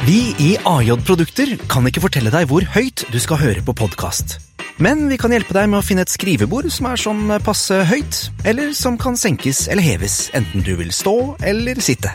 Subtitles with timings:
[0.00, 4.38] Vi i AJ Produkter kan ikke fortelle deg hvor høyt du skal høre på podkast.
[4.80, 8.20] Men vi kan hjelpe deg med å finne et skrivebord som er sånn passe høyt,
[8.48, 12.14] eller som kan senkes eller heves, enten du vil stå eller sitte.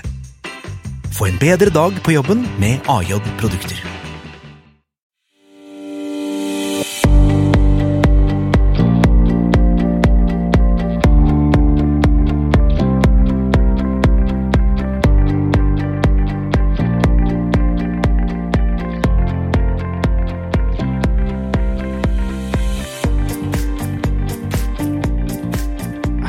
[1.14, 3.95] Få en bedre dag på jobben med AJ Produkter.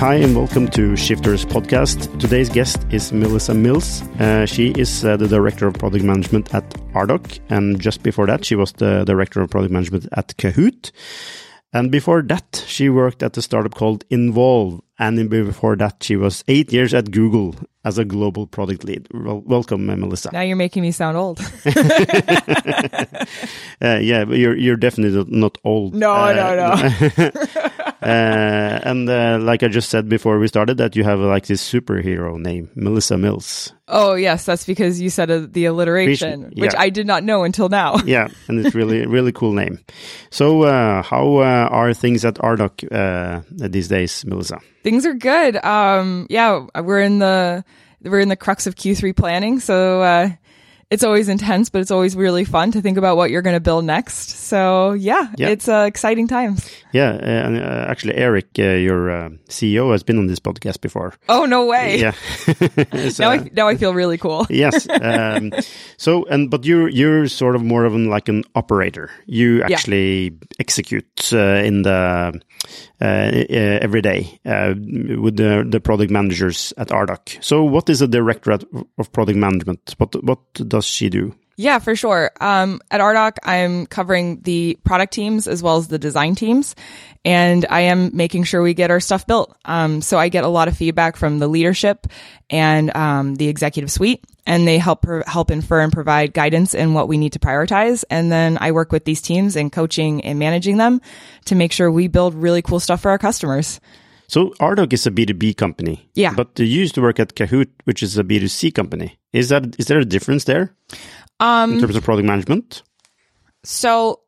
[0.06, 2.20] Hi, and welcome to Shifters Podcast.
[2.20, 4.02] Today's guest is Melissa Mills.
[4.20, 8.44] Uh, she is uh, the Director of Product Management at Ardoq, and just before that,
[8.44, 10.92] she was the Director of Product Management at Kahoot.
[11.72, 14.80] And before that, she worked at a startup called Involve.
[14.98, 19.06] And before that, she was eight years at Google as a global product lead.
[19.12, 20.30] Well, welcome, uh, Melissa.
[20.32, 21.38] Now you're making me sound old.
[23.80, 25.94] uh, yeah, but you're you're definitely not old.
[25.94, 27.30] No, uh, no, no.
[28.02, 31.66] Uh, and uh, like I just said before we started, that you have like this
[31.68, 33.72] superhero name, Melissa Mills.
[33.88, 36.62] Oh yes, that's because you said uh, the alliteration, Yeah.
[36.66, 37.96] which I did not know until now.
[38.06, 39.80] Yeah, and it's really really cool name.
[40.30, 44.60] So, uh, how uh, are things at Ardoq uh, these days, Melissa?
[44.86, 45.56] Things are good.
[45.64, 47.64] Um, yeah, we're in the
[48.02, 50.30] we're in the crux of Q3 planning, so uh,
[50.90, 53.60] it's always intense, but it's always really fun to think about what you're going to
[53.60, 54.30] build next.
[54.30, 55.48] So yeah, Yeah.
[55.48, 56.68] it's uh, exciting times.
[56.92, 60.80] Yeah, uh, and uh, actually, Eric, uh, your uh, CEO, has been on this podcast
[60.80, 61.12] before.
[61.28, 61.98] Oh no way!
[62.00, 62.12] Yeah.
[63.10, 64.46] So, Now I now I feel really cool.
[64.50, 64.86] yes.
[64.88, 65.52] Um,
[65.96, 69.10] so, and but you're you're sort of more of an like an operator.
[69.26, 72.40] You actually execute uh, in the
[73.00, 74.74] uh, uh, every day uh,
[75.22, 77.42] with the the product managers at Ardoq.
[77.42, 78.52] So, what is a director
[78.98, 79.94] of product management?
[79.98, 80.38] What what
[80.76, 81.34] does she do?
[81.58, 82.30] Yeah, for sure.
[82.38, 86.74] Um, at Ardoq, I'm covering the product teams as well as the design teams,
[87.24, 89.56] and I am making sure we get our stuff built.
[89.64, 92.08] Um, so I get a lot of feedback from the leadership
[92.50, 97.08] and um, the executive suite, and they help help infer and provide guidance in what
[97.08, 98.04] we need to prioritize.
[98.10, 101.00] And then I work with these teams in coaching and managing them
[101.46, 103.80] to make sure we build really cool stuff for our customers.
[104.28, 106.08] So, Ardoq is a B two B company.
[106.14, 106.34] Yeah.
[106.34, 109.18] But you used to work at Kahoot, which is a B two C company.
[109.32, 110.74] Is that is there a difference there
[111.40, 112.82] Um, in terms of product management?
[113.64, 114.20] So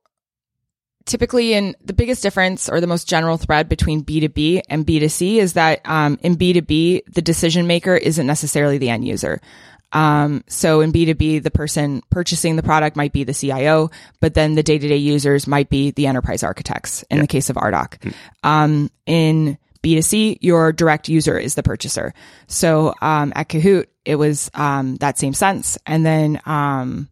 [1.09, 5.55] typically in the biggest difference or the most general thread between B2B and B2C is
[5.55, 9.41] that um, in B2B, the decision maker isn't necessarily the end user.
[9.93, 14.55] Um, so in B2B, the person purchasing the product might be the CIO, but then
[14.55, 18.13] the day-to-day users might be the enterprise architects in the case of Ardoq.
[18.43, 22.13] Um, in B2C, your direct user is the purchaser.
[22.47, 25.79] So, um, at Kahoot, it was, um, that same sense.
[25.87, 27.09] And then, um,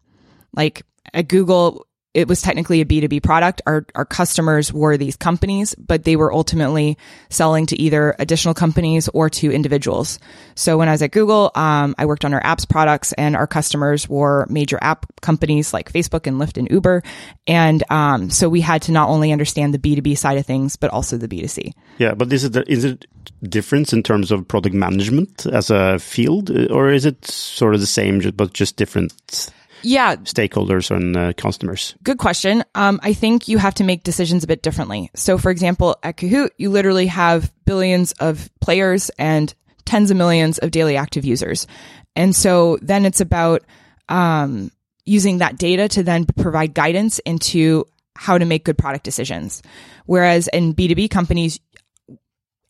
[0.55, 0.83] like
[1.13, 3.61] at Google, it was technically a B2B product.
[3.67, 6.97] Our, our customers were these companies, but they were ultimately
[7.29, 10.17] selling to either additional companies or to individuals.
[10.55, 13.45] So when I was at Google, um, I worked on our apps products and our
[13.45, 17.03] customers were major app companies like Facebook and Lyft and Uber.
[17.45, 20.89] And, um, so we had to not only understand the B2B side of things, but
[20.91, 21.73] also the B2C.
[21.97, 23.05] Yeah, but is it is it
[23.43, 27.87] difference in terms of product management as a field, or is it sort of the
[27.87, 29.51] same but just different
[29.83, 31.95] Yeah, stakeholders and uh, customers?
[32.03, 32.63] Good question.
[32.75, 35.09] Um, I think you have to make decisions a bit differently.
[35.15, 39.53] So, for example, at Kahoot, you literally have billions of players and
[39.85, 41.67] tens of millions of daily active users.
[42.15, 43.63] And so then it's about
[44.09, 44.71] um,
[45.05, 49.61] using that data to then provide guidance into how to make good product decisions.
[50.05, 51.59] Whereas in B2B companies,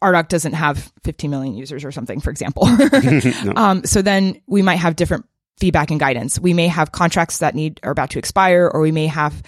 [0.01, 2.65] Ardoq doesn't have 15 million users or something, for example.
[3.55, 5.25] um, so then we might have different
[5.59, 6.39] feedback and guidance.
[6.39, 9.41] We may have contracts that need are about to expire, or we may have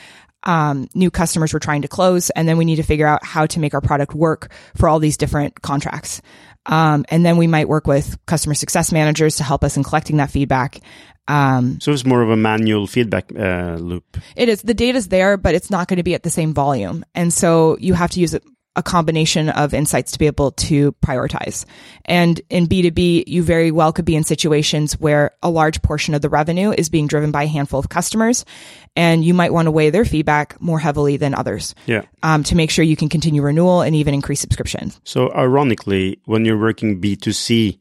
[0.44, 3.46] um, new customers we're trying to close, and then we need to figure out how
[3.47, 6.22] to make our product work for all these different contracts.
[6.66, 10.18] Um, and then we might work with customer success managers to help us in collecting
[10.18, 10.80] that feedback.
[11.28, 14.17] Um, So it's more of a manual feedback uh, loop.
[14.35, 17.06] it is the data's there, but it's not going to be at the same volume,
[17.14, 18.41] and so you have to use a,
[18.79, 21.66] a combination of insights to be able to prioritize.
[22.05, 25.81] And in B two B, you very well could be in situations where a large
[25.81, 28.46] portion of the revenue is being driven by a handful of customers,
[28.96, 32.02] and you might want to weigh their feedback more heavily than others Yeah.
[32.23, 34.99] um, to make sure you can continue renewal and even increase subscriptions.
[35.03, 37.78] So ironically, when you're working B2C,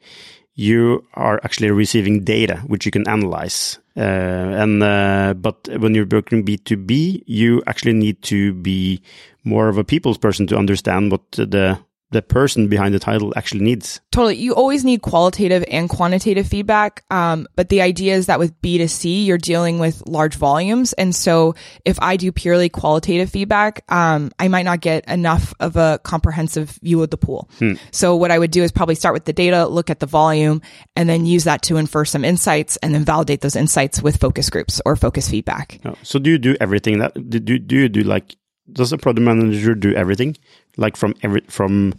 [0.55, 3.79] you are actually receiving data which you can analyze.
[3.99, 9.03] Uh, and uh, but when you're working B2B, you actually need to be
[9.43, 11.79] more of a people's person to understand what the
[12.11, 14.01] the person behind the title actually needs.
[14.13, 14.37] Totally.
[14.37, 17.05] You always need qualitative and quantitative feedback.
[17.11, 20.95] Um, but the idea is that with B2C, you're dealing with large volumes.
[20.95, 25.77] And so if I do purely qualitative feedback, um, I might not get enough of
[25.77, 27.51] a comprehensive view of the pool.
[27.91, 30.63] So what I would do is probably start with the data, look at the volume,
[30.97, 34.49] and then use that to infer some insights and then validate those insights with focus
[34.49, 35.79] groups or focus feedback.
[35.85, 38.37] Oh, So do you do everything that do do you do like
[38.73, 40.37] does a product manager do everything
[40.77, 41.95] like from every from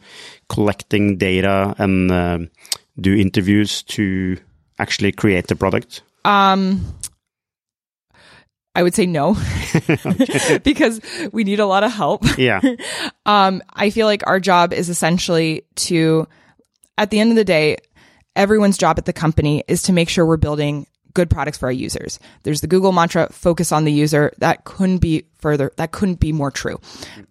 [0.48, 2.50] collecting data and um,
[3.00, 4.38] do interviews to
[4.80, 6.02] actually create the product?
[6.26, 6.86] Um,
[8.76, 9.36] I would say no,
[10.64, 11.02] because
[11.32, 12.24] we need a lot of help.
[12.38, 12.62] Yeah.
[13.26, 16.28] Um, I feel like our job is essentially to,
[16.98, 17.78] at the end of the day,
[18.36, 21.72] everyone's job at the company is to make sure we're building good products for our
[21.72, 22.18] users.
[22.42, 24.34] There's the Google mantra, focus on the user.
[24.40, 26.80] That couldn't be further, that couldn't be more true.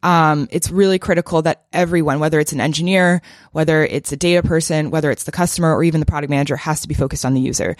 [0.02, 3.22] Um, it's really critical that everyone, whether it's an engineer,
[3.52, 6.80] whether it's a data person, whether it's the customer or even the product manager has
[6.80, 7.76] to be focused on the user.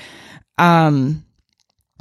[0.59, 1.25] Um,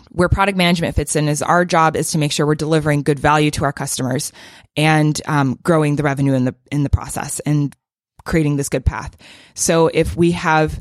[0.09, 3.19] where product management fits in is our job is to make sure we're delivering good
[3.19, 4.31] value to our customers
[4.75, 7.75] and um, growing the revenue in the in the process and
[8.25, 9.15] creating this good path.
[9.53, 10.79] So if we have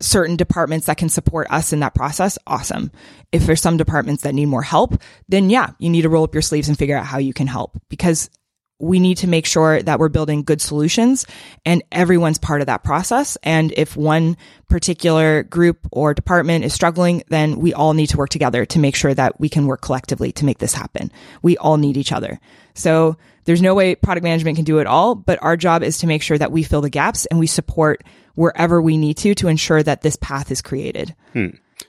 [0.00, 2.90] certain departments that can support us in that process, awesome.
[3.32, 6.34] If there's some departments that need more help, then yeah, you need to roll up
[6.34, 8.30] your sleeves and figure out how you can help because
[8.78, 11.24] we need to make sure that we're building good solutions
[11.64, 13.36] and everyone's part of that process.
[13.42, 14.36] And if one
[14.68, 18.94] particular group or department is struggling, then we all need to work together to make
[18.94, 21.10] sure that we can work collectively to make this happen.
[21.40, 22.38] We all need each other.
[22.74, 26.06] So there's no way product management can do it all, but our job is to
[26.06, 28.04] make sure that we fill the gaps and we support
[28.36, 31.14] wherever we need to to ensure that this path is created.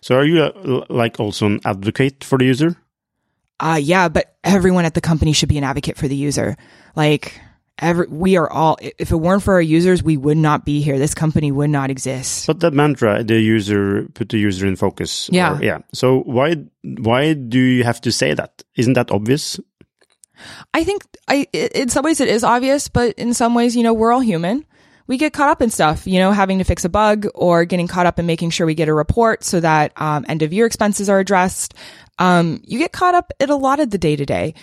[0.01, 2.75] So are you uh, like also an advocate for the user?
[3.59, 6.55] Uh, yeah, but everyone at the company should be an advocate for the user.
[6.95, 7.39] Like,
[7.79, 10.99] every, we are all, if it weren't for our users, we would not be here.
[10.99, 12.45] This company would not exist.
[12.45, 15.27] But that mantra, the user put the user in focus.
[15.31, 15.57] Yeah.
[15.57, 15.79] or- yeah.
[15.93, 18.63] So why why do you have to say that?
[18.75, 19.59] Isn't that obvious?
[20.73, 23.93] I think i- in some ways it is obvious, but in some ways, you know,
[23.93, 24.65] we're all human.
[25.07, 27.87] We get caught up in stuff, you know, having to fix a bug or getting
[27.87, 30.65] caught up in making sure we get a report so that um, end of year
[30.65, 31.73] expenses are addressed.
[32.19, 34.53] Um, you get caught up in a lot of the day to day.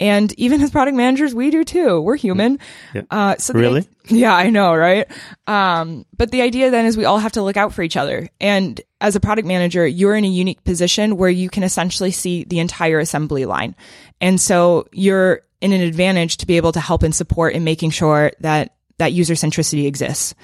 [0.00, 2.00] And even as product managers, we do too.
[2.00, 2.58] We're human.
[2.92, 3.02] Yeah.
[3.08, 3.88] Uh, so the- Really?
[4.08, 5.06] yeah, I know, right?
[5.46, 8.28] Um, but the idea then is we all have to look out for each other.
[8.40, 12.42] And as a product manager, you're in a unique position where you can essentially see
[12.42, 13.76] the entire assembly line.
[14.20, 17.90] And so you're in an advantage to be able to help and support in making
[17.90, 20.34] sure that that user centricity exists.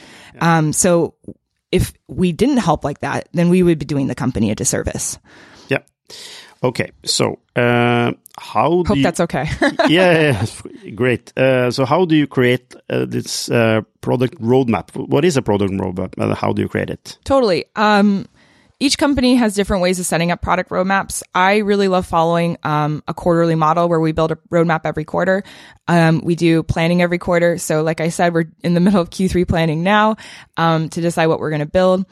[0.40, 1.14] Um, so
[1.70, 5.18] if we didn't help like that, then we would be doing the company a disservice.
[5.68, 5.78] Yeah.
[6.62, 6.90] Okay.
[7.04, 9.48] So uh, how do Hope you, that's okay.
[9.88, 10.46] yeah, yeah,
[10.94, 11.36] great.
[11.36, 14.94] Uh, so how do you create uh, this uh, product roadmap?
[14.94, 16.14] What is a product roadmap?
[16.18, 17.18] and how do you create it?
[17.24, 17.64] Totally.
[17.76, 18.26] Um,
[18.80, 21.22] each company has different ways of setting up product roadmaps.
[21.34, 25.42] I really love following um, a quarterly model where we build a roadmap every quarter.
[25.88, 27.58] Um, we do planning every quarter.
[27.58, 30.16] So, like I said, we're in the middle of Q3 planning now
[30.56, 32.06] um, to decide what we're going to build.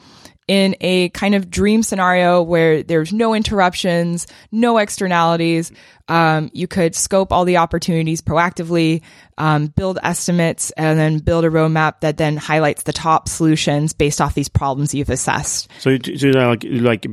[0.47, 5.73] In a kind of dream scenario where there's no interruptions, no externalities,
[6.07, 9.01] um, you could scope all the opportunities proactively,
[9.37, 14.21] um, build estimates, and then build a roadmap that then highlights the top solutions based
[14.21, 15.69] off these problems you've assessed.
[15.79, 17.05] So, you, so like like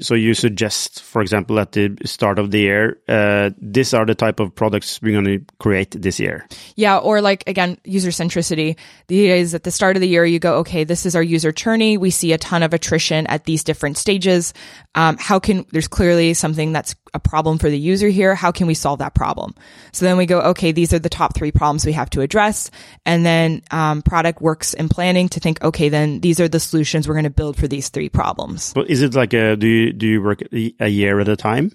[0.00, 4.14] so you suggest, for example, at the start of the year, uh, these are the
[4.14, 6.46] type of products we're going to create this year.
[6.76, 8.76] Yeah, or like again, user centricity.
[9.06, 11.22] The idea is at the start of the year, you go, okay, this is our
[11.22, 11.96] user journey.
[11.96, 14.54] We see a ton of attrition at these different stages.
[14.94, 18.34] Um, how can there's clearly something that's a problem for the user here?
[18.34, 19.54] How can we solve that problem?
[19.92, 22.70] So then we go, okay, these are the top three problems we have to address,
[23.06, 27.08] and then um, product works in planning to think, okay, then these are the solutions
[27.08, 28.72] we're going to build for these three problems.
[28.74, 31.72] But is it like a do you do you work a year at a time?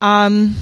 [0.00, 0.56] Um,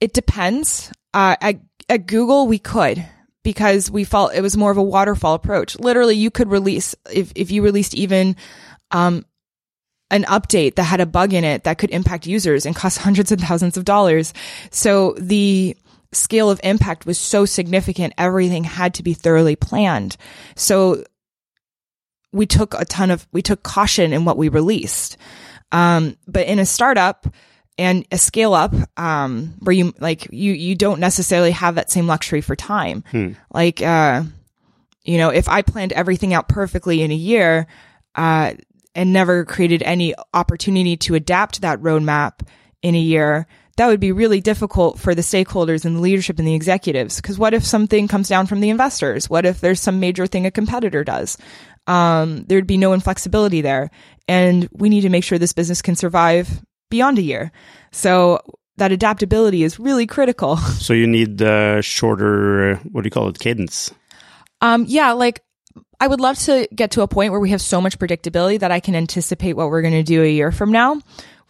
[0.00, 0.92] it depends.
[1.14, 3.04] Uh, at, at Google, we could
[3.42, 5.78] because we felt it was more of a waterfall approach.
[5.78, 8.36] Literally, you could release if if you released even
[8.90, 9.24] um
[10.10, 13.32] an update that had a bug in it that could impact users and cost hundreds
[13.32, 14.32] of thousands of dollars.
[14.70, 15.76] So the
[16.12, 20.16] scale of impact was so significant, everything had to be thoroughly planned.
[20.56, 21.04] So
[22.32, 25.16] we took a ton of we took caution in what we released.
[25.72, 27.26] Um, but in a startup
[27.78, 32.06] and a scale up, um, where you like you you don't necessarily have that same
[32.06, 33.04] luxury for time.
[33.52, 34.24] Like uh,
[35.04, 37.66] you know, if I planned everything out perfectly in a year,
[38.16, 38.54] uh,
[38.94, 42.46] and never created any opportunity to adapt that roadmap
[42.82, 46.46] in a year, that would be really difficult for the stakeholders and the leadership and
[46.46, 47.16] the executives.
[47.16, 49.30] Because what if something comes down from the investors?
[49.30, 51.38] What if there's some major thing a competitor does?
[51.86, 53.90] Um, there'd be no inflexibility there.
[54.28, 57.52] And we need to make sure this business can survive beyond a year.
[57.92, 58.40] So
[58.76, 60.56] that adaptability is really critical.
[60.56, 63.92] So you need uh, shorter, what do you call it, cadence?
[64.60, 65.42] Um, yeah, like
[66.00, 68.70] I would love to get to a point where we have so much predictability that
[68.70, 70.98] I can anticipate what we're going to do a year from now.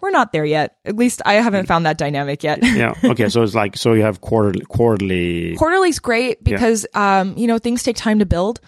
[0.00, 0.76] We're not there yet.
[0.84, 2.58] At least I haven't found that dynamic yet.
[2.62, 2.94] yeah.
[3.04, 3.28] Okay.
[3.28, 4.64] So it's like so you have quarterly.
[4.64, 5.56] Quarterly.
[5.56, 7.20] Quarterly's great because yeah.
[7.20, 8.60] um, you know things take time to build.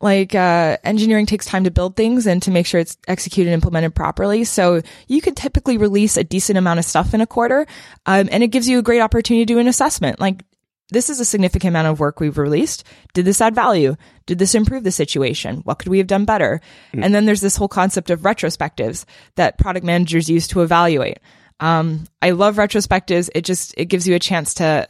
[0.00, 3.54] Like uh, engineering takes time to build things and to make sure it's executed and
[3.54, 4.44] implemented properly.
[4.44, 7.66] So you could typically release a decent amount of stuff in a quarter,
[8.06, 10.20] um, and it gives you a great opportunity to do an assessment.
[10.20, 10.44] Like
[10.90, 12.84] this is a significant amount of work we've released.
[13.12, 13.96] Did this add value?
[14.26, 15.58] Did this improve the situation?
[15.64, 16.60] What could we have done better?
[16.94, 17.04] Mm.
[17.04, 19.04] And then there's this whole concept of retrospectives
[19.36, 21.18] that product managers use to evaluate.
[21.60, 23.28] Um, I love retrospectives.
[23.34, 24.86] It just, it gives you a chance to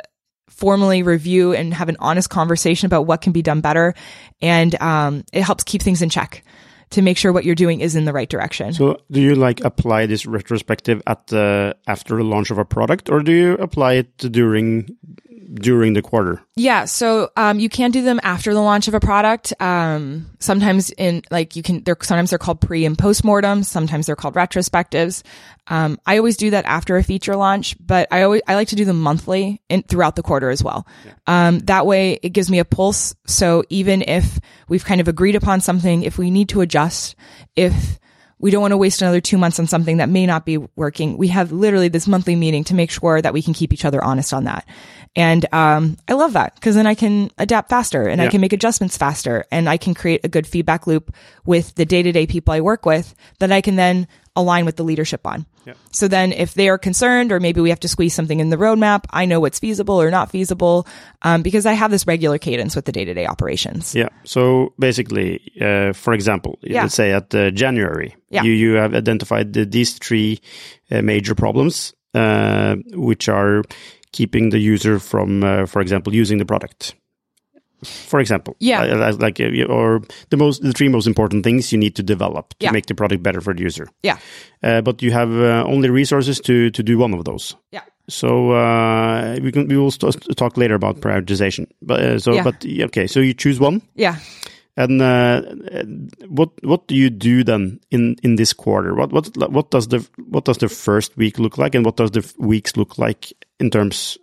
[0.48, 3.94] formally review and have an honest conversation about what can be done better.
[4.40, 6.44] And, um, it helps keep things in check
[6.90, 8.72] to make sure what you're doing is in the right direction.
[8.72, 13.10] So, do you like apply this retrospective at the after the launch of a product,
[13.10, 14.96] or do you apply it during
[15.54, 16.42] during the quarter?
[16.56, 19.52] Yeah, so um, you can do them after the launch of a product.
[19.60, 23.62] Um, sometimes in like you can, they're sometimes they're called pre and post mortem.
[23.62, 25.22] Sometimes they're called retrospectives.
[25.68, 28.76] Um, I always do that after a feature launch, but I always I like to
[28.76, 30.86] do them monthly and throughout the quarter as well.
[31.04, 31.12] Yeah.
[31.48, 33.14] Um, that way, it gives me a pulse.
[33.26, 34.38] So even if
[34.68, 37.16] we've kind of agreed upon something, if we need to adjust,
[37.56, 37.98] if
[38.38, 41.18] we don't want to waste another two months on something that may not be working.
[41.18, 44.02] We have literally this monthly meeting to make sure that we can keep each other
[44.02, 44.66] honest on that.
[45.16, 48.26] And um, I love that because then I can adapt faster and yeah.
[48.26, 51.84] I can make adjustments faster and I can create a good feedback loop with the
[51.84, 55.26] day to day people I work with that I can then align with the leadership
[55.26, 55.44] on.
[55.66, 55.74] Yeah.
[55.90, 58.56] So then if they are concerned or maybe we have to squeeze something in the
[58.56, 60.86] roadmap, I know what's feasible or not feasible
[61.22, 63.94] um, because I have this regular cadence with the day to day operations.
[63.94, 64.08] Yeah.
[64.24, 66.82] So basically, uh, for example, yeah.
[66.82, 68.44] let's say at uh, January, yeah.
[68.44, 70.40] you, you have identified the, these three
[70.90, 73.64] uh, major problems, uh, which are
[74.12, 76.94] keeping the user from, uh, for example, using the product.
[77.84, 79.12] For example yeah.
[79.20, 82.64] Like uh, or the most the three most important things you need to develop to
[82.64, 82.72] yeah.
[82.72, 83.86] make the product better for the user.
[84.02, 84.18] Yeah.
[84.64, 87.54] Uh, but you have uh, only resources to to do one of those.
[87.70, 87.82] Yeah.
[88.08, 91.68] So uh, we can we will talk later about prioritization.
[91.80, 92.42] But uh, so yeah.
[92.42, 93.80] but okay so you choose one.
[93.94, 94.16] Yeah
[94.78, 95.42] and uh,
[96.28, 100.06] what what do you do then in in this quarter what what what does the
[100.30, 103.70] what does the first week look like and what does the weeks look like in
[103.70, 104.16] terms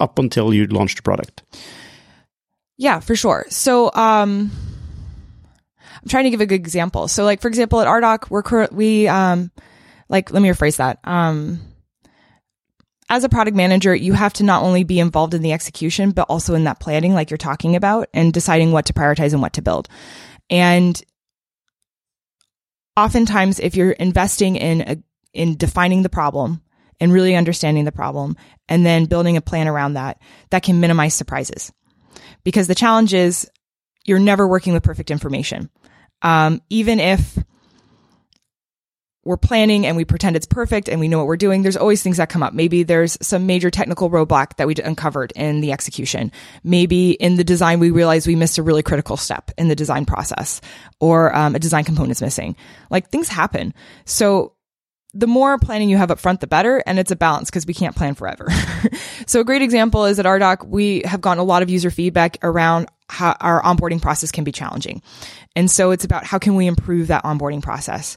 [0.00, 1.42] up until you launch the product
[2.76, 3.46] yeah, for sure.
[3.48, 4.50] So, um,
[5.78, 7.08] I'm trying to give a good example.
[7.08, 9.50] So, like, for example, at Ardoq, we're, we, um,
[10.08, 10.98] like, let me rephrase that.
[11.04, 11.60] Um,
[13.08, 16.26] as a product manager, you have to not only be involved in the execution, but
[16.28, 19.52] also in that planning, like you're talking about, and deciding what to prioritize and what
[19.54, 19.88] to build.
[20.48, 21.00] And
[22.96, 24.96] oftentimes, if you're investing in a,
[25.32, 26.62] in defining the problem
[27.00, 28.36] and really understanding the problem,
[28.68, 30.20] and then building a plan around that,
[30.50, 31.72] that can minimize surprises
[32.44, 33.50] because the challenge is
[34.04, 35.70] you're never working with perfect information.
[36.22, 37.36] Um, even if
[39.24, 42.02] we're planning and we pretend it's perfect and we know what we're doing, there's always
[42.02, 42.52] things that come up.
[42.52, 46.30] Maybe there's some major technical roadblock that we uncovered in the execution.
[46.62, 50.04] Maybe in the design, we realize we missed a really critical step in the design
[50.04, 50.60] process
[51.00, 52.56] or um, a design component is missing.
[52.90, 53.74] Like things happen.
[54.04, 54.54] So
[55.14, 56.82] the more planning you have up front, the better.
[56.86, 58.48] And it's a balance because we can't plan forever.
[59.26, 62.38] so a great example is at Ardoq, we have gotten a lot of user feedback
[62.42, 65.02] around how our onboarding process can be challenging.
[65.54, 68.16] And so it's about how can we improve that onboarding process.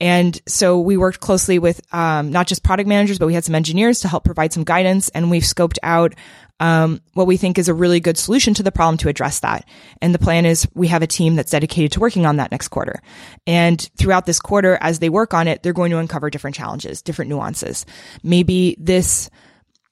[0.00, 3.54] And so we worked closely with um, not just product managers, but we had some
[3.54, 5.08] engineers to help provide some guidance.
[5.10, 6.14] And we've scoped out
[6.60, 9.66] um, what we think is a really good solution to the problem to address that.
[10.00, 12.68] And the plan is we have a team that's dedicated to working on that next
[12.68, 13.02] quarter.
[13.46, 17.02] And throughout this quarter, as they work on it, they're going to uncover different challenges,
[17.02, 17.86] different nuances.
[18.22, 19.30] Maybe this,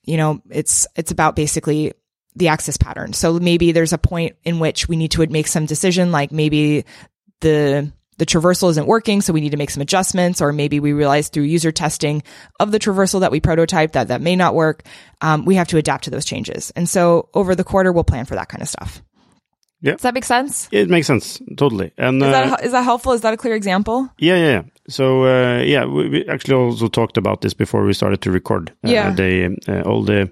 [0.02, 1.92] you know, it's, it's about basically
[2.34, 3.12] the access pattern.
[3.12, 6.84] So maybe there's a point in which we need to make some decision, like maybe
[7.40, 10.92] the the traversal isn't working, so we need to make some adjustments, or maybe we
[10.92, 12.23] realize through user testing
[12.61, 14.85] of the traversal that we prototyped that that may not work.
[15.21, 16.71] Um, we have to adapt to those changes.
[16.76, 19.02] And so over the quarter, we'll plan for that kind of stuff.
[19.85, 19.92] Yeah.
[19.92, 20.68] Does that make sense?
[20.73, 21.42] It makes sense.
[21.59, 21.92] Totally.
[21.99, 23.12] And is, uh, that, is that helpful?
[23.12, 24.09] Is that a clear example?
[24.16, 24.47] Yeah, yeah.
[24.47, 24.62] yeah.
[24.88, 28.71] So, uh, yeah, we, we, actually also talked about this before we started to record.
[28.83, 29.11] Uh, yeah.
[29.11, 30.30] The, uh, all the,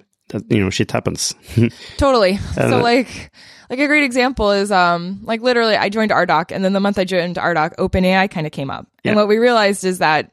[0.49, 1.35] you know, shit happens.
[1.99, 2.39] totally.
[2.55, 3.31] so like,
[3.73, 6.99] like a great example is um like literally I joined Ardoq and then the month
[6.99, 8.87] I joined Ardoq, OpenAI kind of came up.
[9.03, 9.13] Yeah.
[9.13, 10.31] And what we realized is that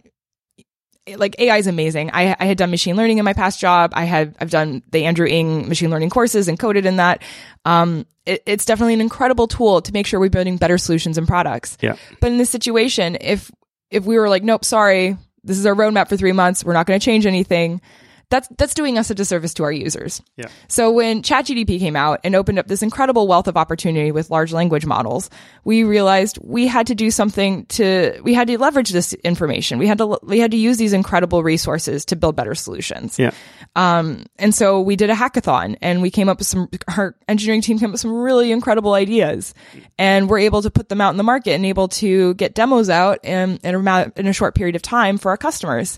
[1.15, 2.12] like AI is amazing.
[2.13, 3.93] I, I had done machine learning in my past job.
[3.96, 7.24] I had, I've done the Andrew Ng machine learning courses and coded in that.
[7.63, 11.27] Um, it, it's definitely an incredible tool to make sure we're building better solutions and
[11.27, 11.77] products.
[11.81, 11.96] Yeah.
[12.19, 13.50] But in this situation, if,
[13.89, 16.63] if we were like, nope, sorry, this is our roadmap for three months.
[16.63, 17.81] We're not going to change anything
[18.29, 20.21] that's that's doing us a disservice to our users.
[20.38, 20.48] Yeah.
[20.67, 24.53] So when ChatGPT came out and opened up this incredible wealth of opportunity with large
[24.53, 25.29] language models,
[25.63, 29.79] we realized we had to do something to we had to leverage this information.
[29.79, 33.17] We had to we had to use these incredible resources to build better solutions.
[33.17, 33.31] Yeah.
[33.75, 37.62] Um, and so we did a hackathon and we came up with some our engineering
[37.62, 39.55] team came up with some really incredible ideas
[39.98, 42.89] and we're able to put them out in the market and able to get demos
[42.89, 45.98] out in in a, in a short period of time for our customers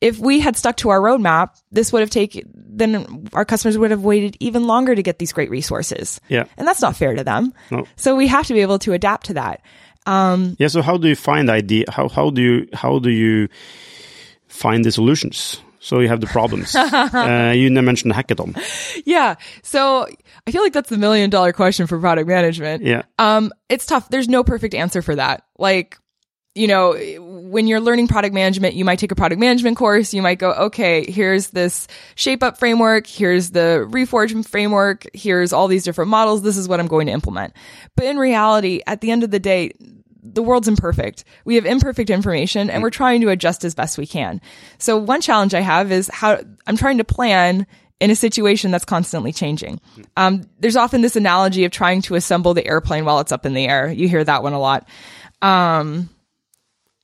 [0.00, 3.90] if we had stuck to our roadmap, this would have taken, then our customers would
[3.90, 6.20] have waited even longer to get these great resources.
[6.28, 6.44] Yeah.
[6.56, 7.52] And that's not fair to them.
[7.70, 7.86] No.
[7.96, 9.62] So we have to be able to adapt to that.
[10.06, 10.68] Um, yeah.
[10.68, 11.84] So how do you find idea?
[11.90, 13.48] How, how do you, how do you
[14.48, 15.60] find the solutions?
[15.80, 16.74] So you have the problems.
[16.76, 18.56] uh, you mentioned hackathon.
[19.06, 19.36] Yeah.
[19.62, 20.06] So
[20.46, 22.84] I feel like that's the million dollar question for product management.
[22.84, 23.02] Yeah.
[23.18, 24.08] Um, it's tough.
[24.08, 25.44] There's no perfect answer for that.
[25.58, 25.98] Like,
[26.60, 30.12] you know, when you're learning product management, you might take a product management course.
[30.12, 33.06] You might go, okay, here's this shape up framework.
[33.06, 35.06] Here's the reforge framework.
[35.14, 36.42] Here's all these different models.
[36.42, 37.54] This is what I'm going to implement.
[37.96, 39.72] But in reality, at the end of the day,
[40.22, 41.24] the world's imperfect.
[41.46, 44.42] We have imperfect information and we're trying to adjust as best we can.
[44.76, 47.66] So one challenge I have is how I'm trying to plan
[48.00, 49.80] in a situation that's constantly changing.
[50.18, 53.54] Um, there's often this analogy of trying to assemble the airplane while it's up in
[53.54, 53.90] the air.
[53.90, 54.86] You hear that one a lot.
[55.40, 56.10] Um,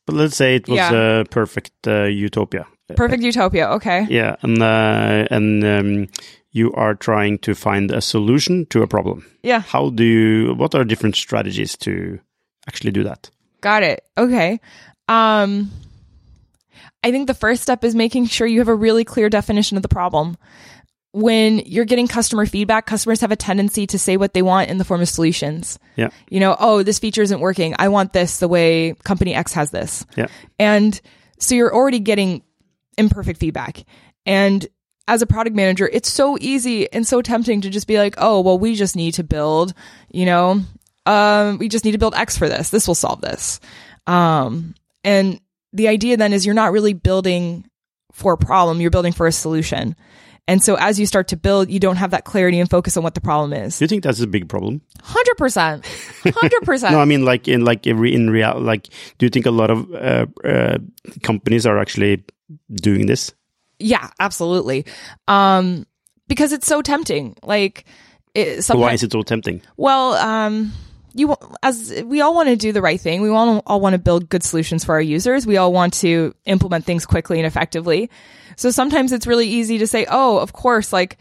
[0.06, 1.20] but let's say it was Yeah.
[1.20, 2.66] a perfect uh, utopia.
[2.96, 3.68] Perfect utopia.
[3.70, 4.06] Okay.
[4.08, 6.06] Yeah, and uh, and um,
[6.52, 9.26] you are trying to find a solution to a problem.
[9.42, 9.60] Yeah.
[9.60, 10.54] How do you?
[10.54, 12.20] What are different strategies to
[12.68, 13.28] actually do that?
[13.60, 14.04] Got it.
[14.16, 14.60] Okay.
[15.08, 15.70] Um,
[17.02, 19.82] I think the first step is making sure you have a really clear definition of
[19.82, 20.36] the problem.
[21.16, 24.76] When you're getting customer feedback, customers have a tendency to say what they want in
[24.76, 25.78] the form of solutions.
[25.96, 27.75] Yeah, You know, oh, this feature isn't working.
[27.78, 30.04] I want this the way company X has this.
[30.14, 30.26] yeah,
[30.58, 31.00] And
[31.38, 32.42] so you're already getting
[32.99, 33.85] imperfect feedback.
[34.26, 34.66] And
[35.08, 38.43] as a product manager, it's so easy and so tempting to just be like, oh,
[38.43, 39.73] well, we just need to build,
[40.10, 40.60] you know,
[41.06, 42.69] um, we just need to build X for this.
[42.69, 43.58] This will solve this.
[44.06, 45.41] Um, and
[45.73, 47.64] the idea then is you're not really building
[48.12, 49.97] for a problem, you're building for a solution.
[50.49, 53.02] And so as you start to build, you don't have that clarity and focus on
[53.02, 53.78] what the problem is.
[53.78, 54.80] do you think that's a big problem?
[55.02, 55.82] 100%.
[56.23, 56.91] 100%.
[56.93, 58.89] No, I mean like in like every in real like.
[59.19, 60.78] Do you think a lot of uh, uh,
[61.23, 62.23] companies are actually
[62.71, 63.35] doing this?
[63.78, 64.87] Yeah, absolutely.
[65.26, 65.85] Um,
[66.28, 67.37] because it's so tempting.
[67.43, 67.85] Like,
[68.35, 69.63] it, sometimes, Why is it so tempting?
[69.76, 70.73] well, um,
[71.17, 73.23] you as we all want to do the right thing.
[73.23, 75.47] We all all want to build good solutions for our users.
[75.47, 78.11] We all want to implement things quickly and effectively.
[78.57, 81.19] So sometimes it's really easy to say, "Oh, of course, like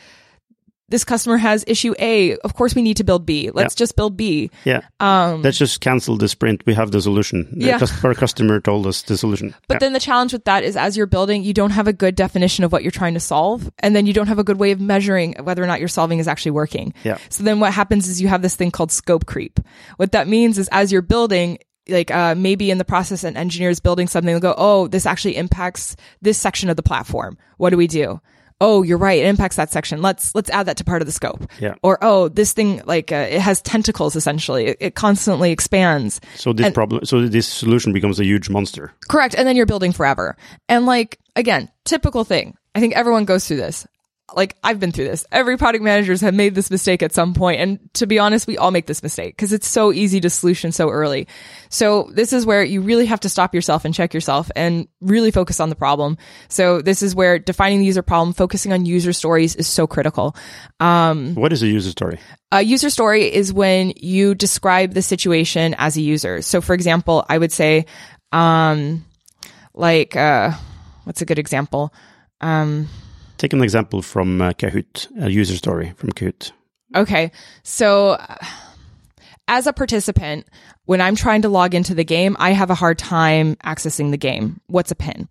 [0.90, 2.36] this customer has issue A.
[2.38, 3.50] Of course, we need to build B.
[3.54, 6.64] Let's just build B." Yeah, Um, let's just cancel the sprint.
[6.66, 7.48] We have the solution.
[7.52, 7.80] The Yeah.
[7.80, 9.56] cus- our customer told us the solution.
[9.68, 12.16] But then the challenge with that is as you're building, you don't have a good
[12.16, 13.70] definition of what you're trying to solve.
[13.80, 16.20] And then you don't have a good way of measuring whether or not you're solving
[16.20, 16.94] is actually working.
[17.04, 17.18] Yeah.
[17.30, 19.60] So then what happens is you have this thing called scope creep.
[19.98, 21.58] What that means is as you're building,
[21.90, 25.06] like uh, maybe in the process an engineer is building something, they'll go, oh, this
[25.06, 27.38] actually impacts this section of the platform.
[27.58, 28.22] What do we do?
[28.62, 29.20] Oh, you're right.
[29.20, 30.02] It impacts that section.
[30.02, 31.44] Let's let's add that to part of the scope.
[31.60, 31.76] Yeah.
[31.84, 34.16] Or oh, this thing like uh, it has tentacles.
[34.16, 36.22] Essentially, it, it constantly expands.
[36.36, 38.94] So this problem, so this solution becomes a huge monster.
[39.10, 39.36] Correct.
[39.36, 40.38] And then you're building forever.
[40.70, 42.56] And like, again, typical thing.
[42.74, 43.86] I think everyone goes through this.
[44.34, 45.24] Like, I've been through this.
[45.32, 47.62] Every product managers have made this mistake at some point.
[47.62, 50.72] And to be honest, we all make this mistake because it's so easy to solution
[50.72, 51.28] so early.
[51.70, 55.30] So this is where you really have to stop yourself and check yourself and really
[55.30, 56.18] focus on the problem.
[56.48, 60.36] So this is where defining the user problem, focusing on user stories is so critical.
[60.80, 62.20] Um, What is a user story?
[62.52, 66.42] a user story is when you describe the situation as a user.
[66.42, 67.86] So for example, I would say,
[68.32, 69.06] um,
[69.74, 70.52] like, uh,
[71.04, 71.94] what's a good example?
[72.42, 72.88] Um,
[73.38, 76.52] Take an example from uh, Kahoot, a user story from Kahoot.
[76.96, 77.32] Okay.
[77.64, 78.38] So uh,
[79.48, 80.48] as a participant,
[80.86, 84.18] when I'm trying to log into the game, I have a hard time accessing the
[84.18, 84.62] game.
[84.68, 85.28] What's a pin?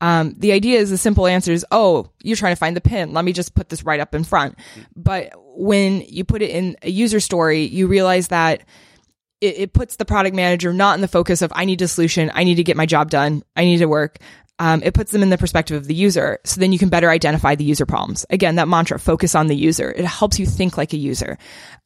[0.00, 3.12] Um, the idea is the simple answer is, oh, you're trying to find the pin.
[3.12, 4.58] Let me just put this right up in front.
[4.96, 8.64] But when you put it in a user story, you realize that
[9.40, 12.30] it, it puts the product manager not in the focus of I need a solution,
[12.34, 14.18] I need to get my job done, I need to work.
[14.58, 16.38] Um, it puts them in the perspective of the user.
[16.44, 18.24] So then you can better identify the user problems.
[18.30, 19.90] Again, that mantra, focus on the user.
[19.90, 21.38] It helps you think like a user.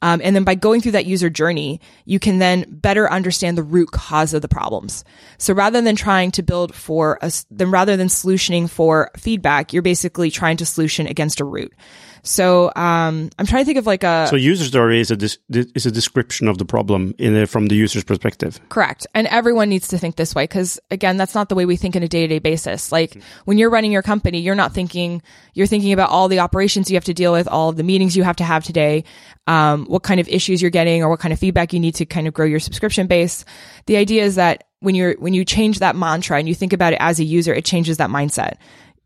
[0.02, 3.62] Um, and then by going through that user journey, you can then better understand the
[3.62, 5.02] root cause of the problems.
[5.38, 9.82] So rather than trying to build for us, then rather than solutioning for feedback, you're
[9.82, 11.72] basically trying to solution against a root.
[12.22, 15.38] So um, I'm trying to think of like a So user story is a dis-
[15.48, 18.60] is a description of the problem in a, from the user's perspective.
[18.68, 19.06] Correct.
[19.14, 21.96] And everyone needs to think this way because again, that's not the way we think
[21.96, 22.92] in a day to day basis.
[22.92, 25.22] Like when you're running your company, you're not thinking,
[25.54, 28.16] you're thinking about all the operations you have to deal with, all of the meetings
[28.16, 29.04] you have to have today,
[29.46, 32.06] um, what kind of issues you're getting or what kind of feedback you need to
[32.06, 33.44] kind of grow your subscription base.
[33.86, 36.92] The idea is that when you're, when you change that mantra and you think about
[36.92, 38.56] it as a user, it changes that mindset.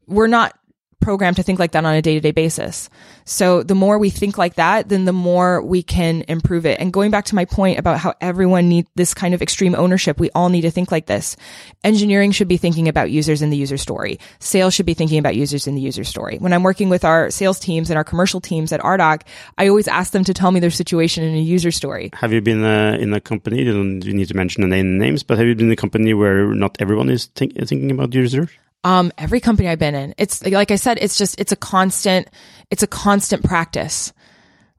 [0.06, 0.58] We're not
[1.02, 2.88] programmed to think like that on a day to day basis.
[3.24, 6.80] So the more we think like that, then the more we can improve it.
[6.80, 10.18] And going back to my point about how everyone needs this kind of extreme ownership,
[10.18, 11.36] we all need to think like this.
[11.84, 14.18] Engineering should be thinking about users in the user story.
[14.38, 16.38] Sales should be thinking about users in the user story.
[16.38, 19.22] When I'm working with our sales teams and our commercial teams at Ardoq,
[19.58, 22.10] I always ask them to tell me their situation in a user story.
[22.14, 23.62] Have you been uh, in a company?
[23.62, 26.14] You don't you need to mention the names, but have you been in a company
[26.14, 28.48] where not everyone is think, thinking about users?
[28.84, 32.28] Um, every company I've been in, it's like I said, it's just, it's a constant,
[32.70, 34.12] it's a constant practice.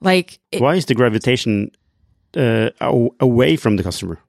[0.01, 1.71] Like, it, Why is the gravitation
[2.35, 2.71] uh,
[3.19, 4.19] away from the customer?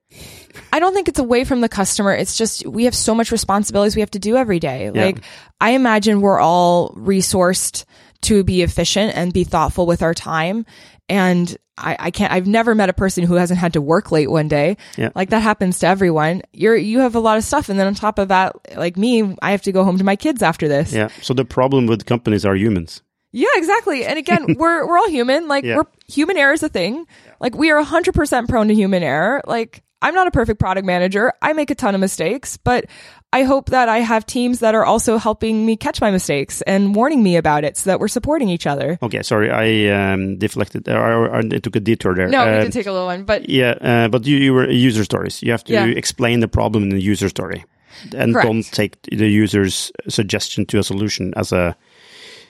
[0.73, 2.15] I don't think it's away from the customer.
[2.15, 4.93] It's just, we have so much responsibilities we have to do every day.
[4.95, 5.07] Yeah.
[5.07, 5.19] Like,
[5.61, 7.85] I imagine we're all resourced
[8.23, 10.65] to be efficient and be thoughtful with our time.
[11.09, 14.31] And I, I can't, I've never met a person who hasn't had to work late
[14.31, 14.77] one day.
[14.97, 15.11] Yeah.
[15.15, 16.43] Like that happens to everyone.
[16.53, 17.69] You're, you have a lot of stuff.
[17.69, 20.17] And then on top of that, like me, I have to go home to my
[20.17, 20.93] kids after this.
[20.93, 21.09] Yeah.
[21.21, 23.03] So the problem with companies are humans.
[23.33, 24.05] Yeah, exactly.
[24.05, 25.49] And again, we're we're all human.
[25.49, 25.77] Like Yeah.
[25.77, 27.07] we're human error is a thing.
[27.41, 29.43] Like we are 100% prone to human error.
[29.47, 31.33] Like I'm not a perfect product manager.
[31.41, 32.85] I make a ton of mistakes, but
[33.33, 36.95] I hope that I have teams that are also helping me catch my mistakes and
[36.95, 38.99] warning me about it so that we're supporting each other.
[39.03, 40.89] Okay, sorry, I um, deflected.
[40.91, 42.29] Or, or, I took a detour there.
[42.29, 44.69] No, we Uh, did take a little one, but Yeah, uh, but you, you were
[44.71, 45.43] user stories.
[45.43, 45.87] You have to Yeah.
[45.87, 47.65] explain the problem in the user story,
[48.15, 48.47] and Correct.
[48.47, 51.75] don't take the user's suggestion to a solution as a.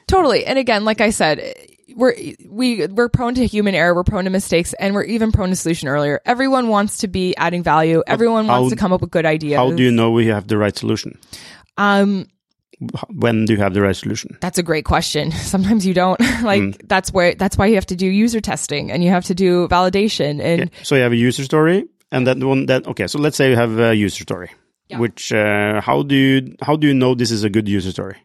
[0.09, 0.45] Totally.
[0.45, 1.39] And again, like I said,
[1.97, 2.15] we're
[2.49, 5.57] we we're prone to human error, we're prone to mistakes, and we're even prone to
[5.57, 6.21] solution earlier.
[6.25, 8.03] Everyone wants to be adding value.
[8.07, 9.57] Everyone how- wants to come up with good ideas.
[9.59, 11.19] How do you know we have the right solution?
[11.77, 12.27] um
[13.11, 14.37] When do you have the right solution?
[14.41, 15.31] That's a great question.
[15.55, 16.19] Sometimes you don't.
[16.43, 16.89] like Mm.
[16.89, 19.69] that's where that's why you have to do user testing and you have to do
[19.69, 20.83] validation and Yeah.
[20.83, 23.07] So you have a user story, and then one that okay.
[23.07, 24.51] So let's say you have a user story,
[24.89, 24.99] Yeah.
[25.01, 28.17] which uh, how do you how do you know this is a good user story?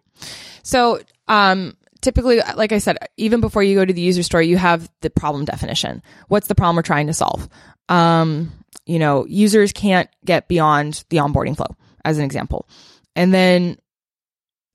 [0.64, 4.58] so um typically like I said even before you go to the user story you
[4.58, 6.02] have the problem definition.
[6.28, 7.48] What's the problem we're trying to solve?
[7.88, 8.52] Um
[8.86, 12.68] you know, users can't get beyond the onboarding flow as an example.
[13.16, 13.78] And then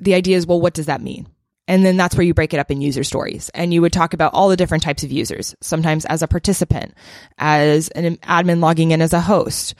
[0.00, 1.28] the idea is well what does that mean?
[1.66, 3.50] And then that's where you break it up in user stories.
[3.54, 6.94] And you would talk about all the different types of users, sometimes as a participant,
[7.38, 9.74] as an admin logging in as a host.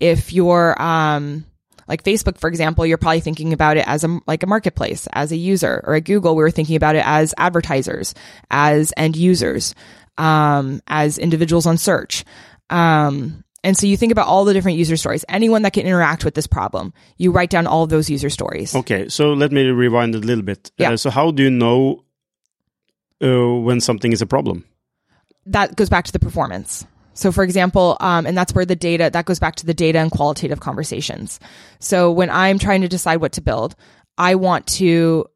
[0.00, 1.44] If you're, um,
[1.88, 5.32] like Facebook, for example, you're probably thinking about it as a, like a marketplace, as
[5.32, 8.14] a user, or at Google, we were thinking about it as advertisers,
[8.50, 9.74] as end users,
[10.18, 12.24] um, as individuals on search.
[12.70, 16.24] Um, and so you think about all the different user stories, anyone that can interact
[16.24, 18.74] with this problem, you write down all of those user stories.
[18.74, 20.70] Okay, so let me rewind it a little bit.
[20.76, 20.92] Yeah.
[20.92, 22.04] Uh, so how do you know
[23.22, 24.64] uh, when something is a problem?
[25.48, 26.86] that goes back to the performance.
[27.18, 29.98] So, for example, um, and that's where the data that goes back to the data
[29.98, 31.40] and qualitative conversations.
[31.80, 33.74] So, when I'm trying to decide what to build,
[34.16, 35.26] I want to,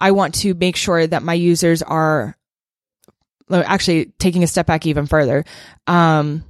[0.00, 2.36] I want to make sure that my users are
[3.52, 5.44] actually taking a step back even further.
[5.86, 6.42] Um,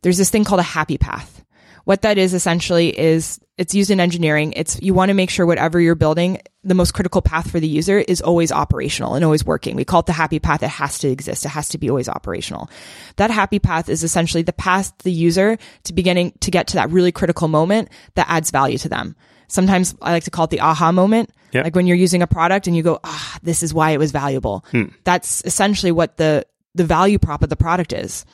[0.00, 1.41] there's this thing called a happy path.
[1.84, 4.52] What that is essentially is it's used in engineering.
[4.56, 7.68] It's you want to make sure whatever you're building, the most critical path for the
[7.68, 9.76] user is always operational and always working.
[9.76, 10.62] We call it the happy path.
[10.62, 11.44] It has to exist.
[11.44, 12.70] It has to be always operational.
[13.16, 16.90] That happy path is essentially the path the user to beginning to get to that
[16.90, 19.16] really critical moment that adds value to them.
[19.48, 21.30] Sometimes I like to call it the aha moment.
[21.52, 21.62] Yeah.
[21.62, 24.10] Like when you're using a product and you go, ah, this is why it was
[24.10, 24.64] valuable.
[25.04, 28.24] That's essentially what the, the value prop of the product is.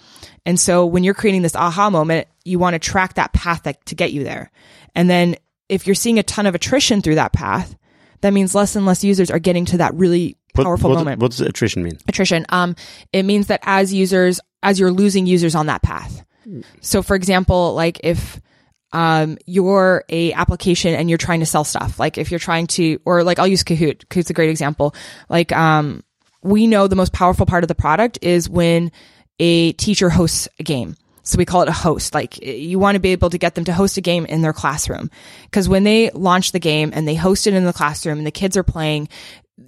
[0.46, 3.84] And so when you're creating this aha moment, you want to track that path that,
[3.86, 4.50] to get you there.
[4.94, 5.36] And then
[5.68, 7.76] if you're seeing a ton of attrition through that path,
[8.20, 11.20] that means less and less users are getting to that really What, powerful what, moment.
[11.20, 11.98] what does attrition mean?
[12.08, 12.46] attrition.
[12.48, 12.74] Um,
[13.12, 16.24] it means that as users, as you're losing users on that path.
[16.80, 18.40] So for example, like if,
[18.92, 22.98] um, you're a application and you're trying to sell stuff, like if you're trying to,
[23.04, 24.06] or like I'll use Kahoot.
[24.06, 24.94] Kahoot's a great example.
[25.28, 26.02] Like, um,
[26.42, 28.92] we know the most powerful part of the product is when
[29.38, 30.96] a teacher hosts a game.
[31.22, 32.14] So we call it a host.
[32.14, 34.42] Like eh, you want to be able to get them to host a game in
[34.42, 35.10] their classroom.
[35.50, 38.30] Cause when they launch the game and they host it in the classroom and the
[38.30, 39.08] kids are playing,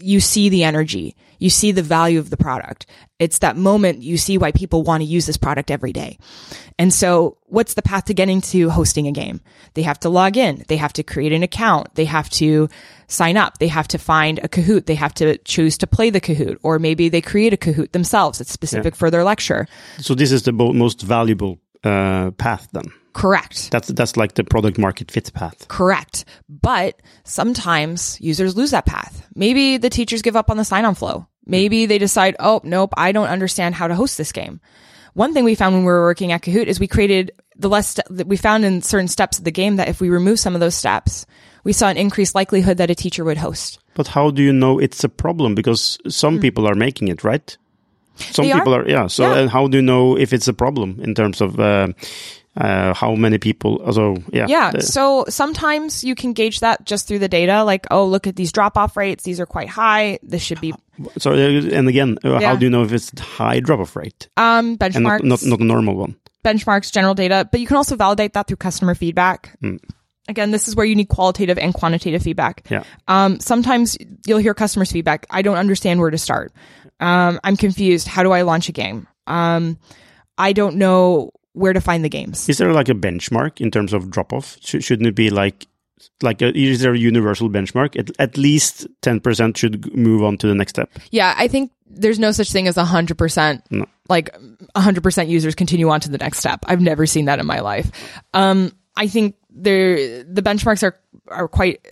[0.01, 1.17] you see the energy.
[1.41, 2.87] You see the value of the product.
[3.19, 6.19] It's that moment you see why people want to use this product every day.
[6.79, 9.41] And so what's the path to getting to hosting a game?
[9.75, 10.65] They have to log in.
[10.69, 11.95] They have to create an account.
[11.97, 12.69] They have to
[13.09, 13.59] sign up.
[13.59, 14.87] They have to find a Kahoot.
[14.87, 18.41] They have to choose to play the Kahoot, or maybe they create a Kahoot themselves.
[18.41, 18.99] It's specific yeah.
[18.99, 19.67] for their lecture.
[19.99, 22.93] So this is the most valuable uh, path then.
[23.13, 23.71] Correct.
[23.71, 25.67] That's that's like the product market fit path.
[25.69, 26.25] Correct.
[26.49, 29.27] But sometimes users lose that path.
[29.35, 31.27] Maybe the teachers give up on the sign-on flow.
[31.47, 34.61] Maybe they decide, "Oh, nope, I don't understand how to host this game."
[35.15, 37.99] One thing we found when we were working at Kahoot is we created the less
[38.09, 40.61] that we found in certain steps of the game that if we remove some of
[40.61, 41.27] those steps,
[41.65, 43.79] we saw an increased likelihood that a teacher would host.
[43.95, 45.55] But how do you know it's a problem?
[45.55, 46.43] Because some mm.
[46.43, 47.57] people are making it, right?
[48.17, 48.83] Some they people are?
[48.83, 49.07] are, yeah.
[49.09, 49.49] So, yeah.
[49.49, 51.89] how do you know if it's a problem in terms of uh,
[52.57, 53.93] uh, how many people?
[53.93, 54.47] So, yeah.
[54.49, 54.79] Yeah.
[54.81, 57.63] So sometimes you can gauge that just through the data.
[57.63, 59.25] Like, oh, look at these drop off rates.
[59.25, 60.19] These are quite high.
[60.23, 60.75] This should be.
[61.19, 62.49] So, uh, and again, uh, yeah.
[62.49, 64.29] how do you know if it's high drop off rate?
[64.37, 65.23] Um, benchmarks.
[65.23, 66.17] Not, not, not, a normal one.
[66.45, 69.57] Benchmarks, general data, but you can also validate that through customer feedback.
[69.63, 69.79] Mm.
[70.29, 72.67] Again, this is where you need qualitative and quantitative feedback.
[72.71, 72.85] Yeah.
[73.09, 75.27] Um, sometimes you'll hear customers' feedback.
[75.31, 76.53] I don't understand where to start.
[76.99, 78.07] Um, I'm confused.
[78.07, 79.09] How do I launch a game?
[79.27, 79.79] Um,
[80.39, 81.31] I don't know
[81.61, 82.49] where to find the games.
[82.49, 84.57] Is there like a benchmark in terms of drop off?
[84.61, 85.67] Sh- shouldn't it be like
[86.23, 87.99] like a, is there a universal benchmark?
[87.99, 90.91] At, at least ten percent should move on to the next step.
[91.11, 93.63] Yeah, I think there's no such thing as a hundred percent.
[94.09, 94.35] Like
[94.75, 96.65] hundred percent users continue on to the next step.
[96.67, 97.91] I've never seen that in my life.
[98.33, 101.87] Um, I think there the benchmarks are are quite.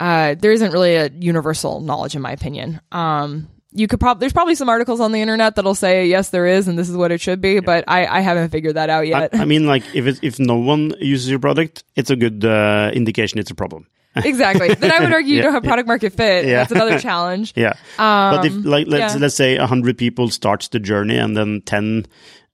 [0.00, 2.80] Uh, there isn't really a universal knowledge, in my opinion.
[2.92, 6.46] Um, you could probably there's probably some articles on the internet that'll say yes there
[6.46, 7.60] is and this is what it should be yeah.
[7.60, 10.56] but I, I haven't figured that out yet I, I mean like if if no
[10.56, 15.00] one uses your product it's a good uh, indication it's a problem exactly then i
[15.00, 16.58] would argue yeah, you don't have product market fit yeah.
[16.58, 20.78] that's another challenge yeah um, but if like let's let's say 100 people starts the
[20.78, 22.06] journey and then 10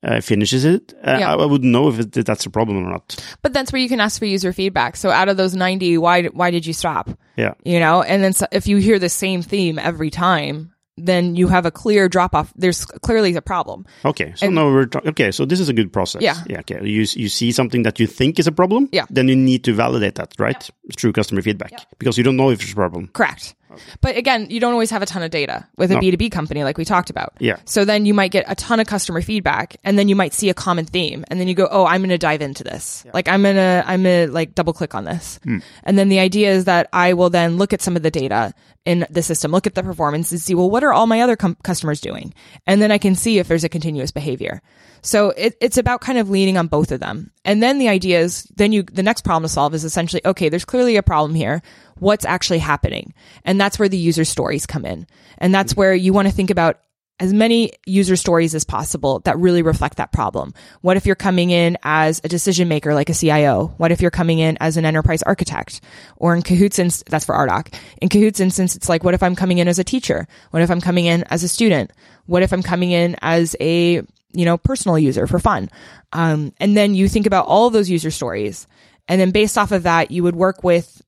[0.02, 1.34] uh, finishes it, uh, yeah.
[1.34, 3.22] I, I, wouldn't know if, it, if, that's a problem or not.
[3.42, 4.96] But that's where you can ask for user feedback.
[4.96, 7.10] So out of those 90, why, why did you stop?
[7.36, 7.52] Yeah.
[7.64, 11.48] You know, and then so if you hear the same theme every time, then you
[11.48, 12.52] have a clear drop off.
[12.56, 13.86] There's clearly a problem.
[14.04, 15.30] Okay, so and, now we're ta- okay.
[15.30, 16.22] So this is a good process.
[16.22, 16.60] Yeah, yeah.
[16.60, 18.88] Okay, you you see something that you think is a problem.
[18.92, 22.50] Yeah, then you need to validate that, right, through customer feedback, because you don't know
[22.50, 23.08] if it's a problem.
[23.08, 23.54] Correct.
[23.70, 23.82] Okay.
[24.00, 26.00] But again, you don't always have a ton of data with a no.
[26.00, 27.34] B2B company like we talked about.
[27.38, 27.56] Yeah.
[27.64, 30.50] So then you might get a ton of customer feedback and then you might see
[30.50, 33.12] a common theme and then you go, "Oh, I'm going to dive into this." Yeah.
[33.14, 35.38] Like I'm going to I'm going to like double click on this.
[35.44, 35.62] Mm.
[35.84, 38.54] And then the idea is that I will then look at some of the data
[38.84, 41.36] in the system, look at the performance and see, well, what are all my other
[41.36, 42.32] com- customers doing?
[42.66, 44.62] And then I can see if there's a continuous behavior.
[45.02, 47.30] So it, it's about kind of leaning on both of them.
[47.44, 50.48] And then the idea is then you, the next problem to solve is essentially, okay,
[50.48, 51.62] there's clearly a problem here.
[52.00, 53.14] What's actually happening?
[53.44, 55.06] And that's where the user stories come in.
[55.38, 56.80] And that's where you want to think about
[57.20, 60.54] as many user stories as possible that really reflect that problem.
[60.80, 63.74] What if you're coming in as a decision maker like a CIO?
[63.76, 65.82] What if you're coming in as an enterprise architect?
[66.16, 67.74] Or in Kahoot's instance, that's for Ardoq.
[68.00, 70.26] In Kahoot's instance, it's like, what if I'm coming in as a teacher?
[70.50, 71.92] What if I'm coming in as a student?
[72.24, 73.96] What if I'm coming in as a,
[74.32, 75.68] you know, personal user for fun?
[76.12, 78.66] Um, and then you think about all those user stories.
[79.08, 81.02] And then based off of that, you would work with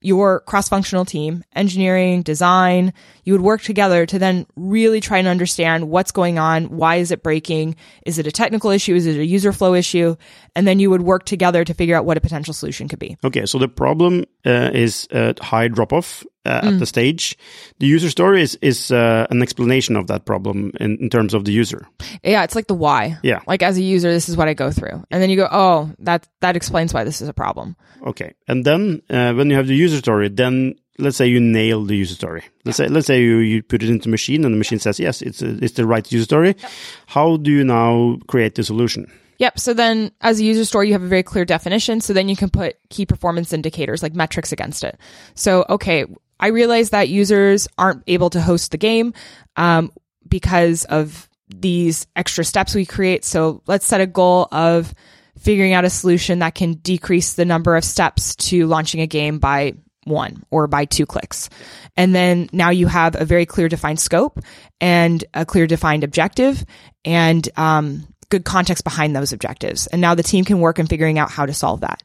[0.00, 2.92] your cross-functional team, engineering, design,
[3.24, 6.66] you would work together to then really try and understand what's going on.
[6.66, 7.76] Why is it breaking?
[8.06, 8.94] Is it a technical issue?
[8.94, 10.16] Is it a user flow issue?
[10.54, 13.16] And then you would work together to figure out what a potential solution could be.
[13.24, 13.44] Okay.
[13.46, 16.72] So the problem uh, is uh, high drop off uh, mm.
[16.72, 17.36] at the stage.
[17.78, 21.44] The user story is, is uh, an explanation of that problem in, in terms of
[21.44, 21.86] the user.
[22.24, 22.42] Yeah.
[22.44, 23.18] It's like the why.
[23.22, 23.40] Yeah.
[23.46, 25.04] Like as a user, this is what I go through.
[25.10, 27.76] And then you go, oh, that, that explains why this is a problem.
[28.06, 28.34] Okay.
[28.46, 31.96] And then uh, when you have the user story, then let's say you nail the
[31.96, 32.42] user story.
[32.64, 32.86] Let's yeah.
[32.86, 35.42] say let's say you, you put it into machine and the machine says yes, it's
[35.42, 36.56] a, it's the right user story.
[36.58, 36.68] Yeah.
[37.06, 39.10] How do you now create the solution?
[39.38, 39.58] Yep.
[39.58, 42.00] So then as a user story, you have a very clear definition.
[42.00, 44.98] So then you can put key performance indicators like metrics against it.
[45.34, 46.04] So, okay,
[46.40, 49.14] I realize that users aren't able to host the game,
[49.56, 49.92] um,
[50.28, 53.24] because of these extra steps we create.
[53.24, 54.92] So let's set a goal of
[55.38, 59.38] figuring out a solution that can decrease the number of steps to launching a game
[59.38, 59.74] by
[60.04, 61.48] one or by two clicks.
[61.96, 64.40] And then now you have a very clear defined scope
[64.80, 66.64] and a clear defined objective
[67.04, 69.86] and um, good context behind those objectives.
[69.86, 72.02] And now the team can work in figuring out how to solve that.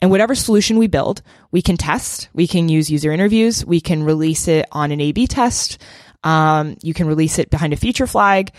[0.00, 2.28] And whatever solution we build, we can test.
[2.34, 3.64] We can use user interviews.
[3.64, 5.78] We can release it on an A-B test.
[6.24, 8.50] Um, you can release it behind a feature flag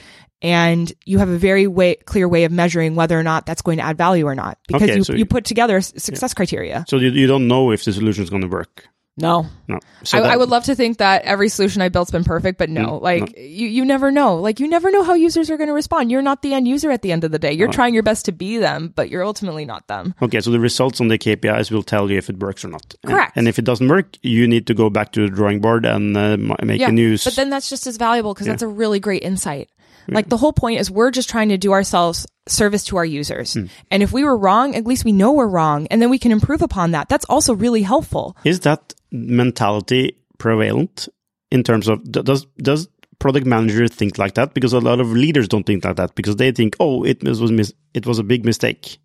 [0.42, 3.78] and you have a very way, clear way of measuring whether or not that's going
[3.78, 6.84] to add value or not because Okay, you, so you you- put together success criteria.
[6.90, 8.88] So you, you don't know if the solution is going to work.
[9.16, 9.46] No.
[9.68, 9.80] No.
[10.04, 12.58] So I, that- I would love to think that every solution I built's been perfect,
[12.58, 14.38] but no, Mm, like you, you never know.
[14.38, 16.10] Like you never know how users are going to respond.
[16.10, 17.54] You're not the end user at the end of the day.
[17.54, 20.16] You're trying your best to be them, but you're ultimately not them.
[20.22, 22.96] Okay, so the results on the KPIs will tell you if it works or not.
[23.04, 23.34] And- Correct.
[23.38, 26.18] And, if it doesn't work, you need to go back to the drawing board and
[26.18, 26.90] uh, make Yeah.
[26.90, 27.18] a new.
[27.24, 29.70] But then that's just as valuable because that's a really great insight.
[30.10, 33.54] Like the whole point is we're just trying to do ourselves service to our users.
[33.54, 33.66] Hmm.
[33.90, 36.34] And if we were wrong, at least we know we're wrong and then we can
[36.34, 37.08] improve upon that.
[37.08, 38.36] That's also really helpful.
[38.44, 41.08] Is that mentality prevalent
[41.52, 44.54] in terms of does does product manager think like that?
[44.54, 47.74] Because a lot of leaders don't think like that because they think, oh, it was
[47.94, 48.98] it was a big mistake.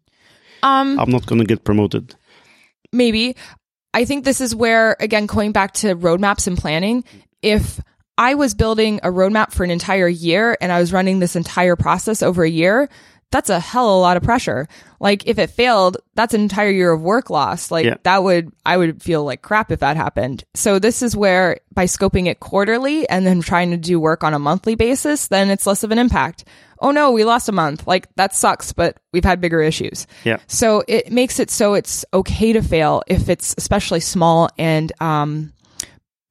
[0.65, 2.17] Um, I'm not going to get promoted.
[2.93, 3.37] maybe.
[3.95, 7.05] I think this is where, again, going back to roadmaps and planning,
[7.43, 7.81] if
[8.19, 11.77] I was building a roadmap for an entire year and I was running this entire
[11.77, 12.89] process over a year,
[13.31, 14.67] that's a hell of a lot of pressure.
[15.01, 17.71] Like if it failed, that's an entire year of work lost.
[17.71, 17.97] Like Yeah.
[18.05, 20.45] that would, I would feel like crap if that happened.
[20.55, 24.35] So this is where by scoping it quarterly and then trying to do work on
[24.35, 26.45] a monthly basis, then it's less of an impact.
[26.81, 27.87] Oh no, we lost a month.
[27.87, 30.07] Like that sucks, but we've had bigger issues.
[30.25, 30.39] Yeah.
[30.47, 35.53] So it makes it so it's okay to fail if it's especially small and um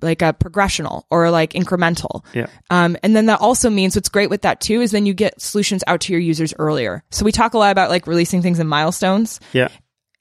[0.01, 2.25] like a progressional or like incremental.
[2.33, 2.47] Yeah.
[2.69, 5.41] Um, and then that also means what's great with that too is then you get
[5.41, 7.03] solutions out to your users earlier.
[7.11, 9.39] So we talk a lot about like releasing things in milestones.
[9.53, 9.69] Yeah.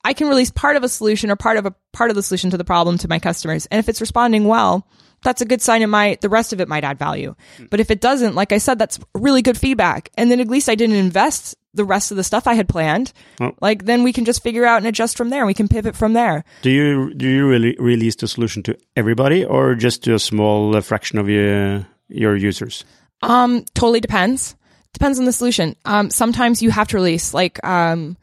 [0.05, 2.51] I can release part of a solution or part of a part of the solution
[2.51, 3.67] to the problem to my customers.
[3.67, 4.87] And if it's responding well,
[5.23, 7.35] that's a good sign it might the rest of it might add value.
[7.71, 10.11] But if it doesn't, like I said, that's really good feedback.
[10.17, 13.13] And then at least I didn't invest the rest of the stuff I had planned.
[13.41, 13.53] Oh.
[13.61, 15.47] Like then we can just figure out and adjust from there.
[15.47, 16.45] We can pivot from there.
[16.63, 20.77] Do you do you really release the solution to everybody or just to a small
[20.77, 22.85] uh, fraction of your your users?
[23.23, 24.57] Um, totally depends.
[24.93, 25.77] Depends on the solution.
[25.85, 28.17] Um, sometimes you have to release like um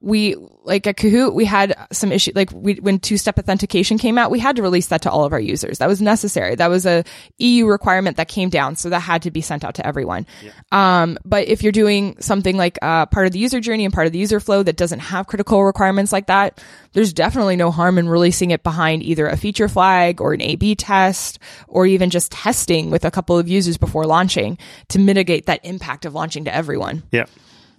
[0.00, 4.18] we like at Kahoot we had some issue like we when two step authentication came
[4.18, 5.78] out we had to release that to all of our users.
[5.78, 6.54] That was necessary.
[6.54, 7.02] That was a
[7.38, 10.26] EU requirement that came down so that had to be sent out to everyone.
[10.70, 14.06] Um but if you're doing something like uh part of the user journey and part
[14.06, 17.98] of the user flow that doesn't have critical requirements like that there's definitely no harm
[17.98, 22.32] in releasing it behind either a feature flag or an A/B test or even just
[22.32, 26.54] testing with a couple of users before launching to mitigate that impact of launching to
[26.54, 27.02] everyone.
[27.10, 27.26] Yeah.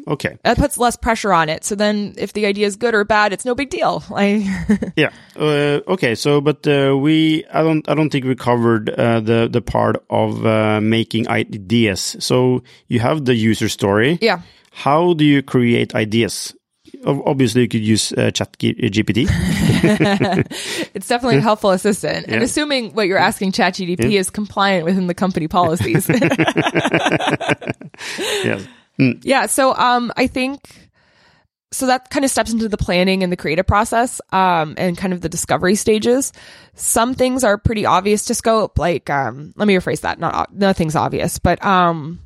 [0.07, 0.37] Okay.
[0.43, 1.65] that puts less pressure on it.
[1.65, 4.03] So then if the idea is good or bad, it's no big deal.
[4.09, 4.43] Like,
[4.95, 5.09] Yeah.
[5.35, 6.15] Uh, okay.
[6.15, 10.03] So, but uh, we, I don't, I don't think we covered uh, the the part
[10.09, 12.15] of uh, making ideas.
[12.19, 14.17] So you have the user story.
[14.21, 14.41] yeah.
[14.71, 16.53] How do you create ideas?
[17.05, 19.27] Obviously, you could use uh, Chat GPT.
[20.93, 22.25] It's definitely a helpful assistant.
[22.27, 22.43] And Yeah.
[22.43, 26.07] assuming what you're asking ChatGPT is compliant within the company policies.
[28.43, 28.65] yes.
[28.97, 29.45] Yeah.
[29.47, 30.89] So, um, I think,
[31.71, 35.13] so that kind of steps into the planning and the creative process, um, and kind
[35.13, 36.33] of the discovery stages.
[36.75, 38.79] Some things are pretty obvious to scope.
[38.79, 40.19] Like, um, let me rephrase that.
[40.19, 42.19] Not, nothing's obvious, but, um,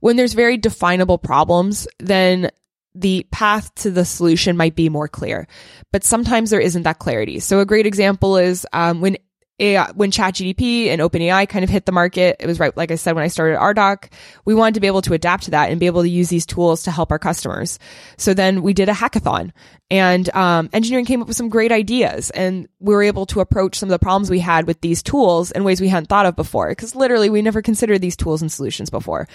[0.00, 2.50] when there's very definable problems, then
[2.94, 5.46] the path to the solution might be more clear.
[5.92, 7.38] But sometimes there isn't that clarity.
[7.38, 9.16] So a great example is um, when
[9.60, 12.36] AI, when ChatGPT and OpenAI kind of hit the market.
[12.40, 14.10] It was right, like I said, when I started Ardoq,
[14.44, 16.46] we wanted to be able to adapt to that and be able to use these
[16.46, 17.78] tools to help our customers.
[18.16, 19.52] So then we did a hackathon
[19.90, 23.76] and um, engineering came up with some great ideas and we were able to approach
[23.78, 26.36] some of the problems we had with these tools in ways we hadn't thought of
[26.36, 29.26] before because literally we never considered these tools and solutions before.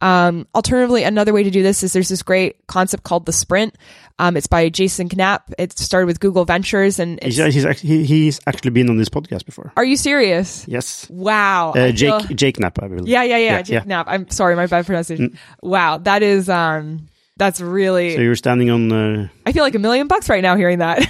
[0.00, 3.76] Um, alternatively, another way to do this is there's this great concept called the sprint.
[4.18, 5.52] Um, it's by Jason Knapp.
[5.58, 9.08] It started with Google Ventures and it's, He's, he's, actually, he's actually been on this
[9.08, 9.65] podcast before.
[9.76, 10.66] Are you serious?
[10.68, 11.08] Yes.
[11.10, 11.72] Wow.
[11.72, 13.08] Uh, Jake, feel- Jake Knapp, I believe.
[13.08, 13.80] yeah, yeah, yeah, Yeah, Jake yeah.
[13.82, 13.86] Mm.
[13.86, 14.06] Knapp.
[14.08, 15.38] I'm sorry, my bad pronunciation.
[15.62, 15.98] Wow.
[15.98, 18.88] That is, um, that's really, So you're standing on.
[18.88, 19.30] the.
[19.44, 21.00] I feel like a million bucks right now hearing that.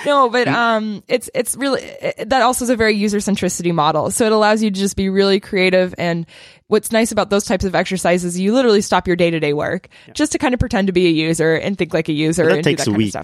[0.06, 4.10] no, but um, it's it's really it, that also is a very user centricity model.
[4.10, 5.94] So it allows you to just be really creative.
[5.98, 6.26] And
[6.66, 9.88] what's nice about those types of exercises, you literally stop your day to day work
[10.14, 12.46] just to kind of pretend to be a user and think like a user.
[12.46, 13.14] that and takes do a that week.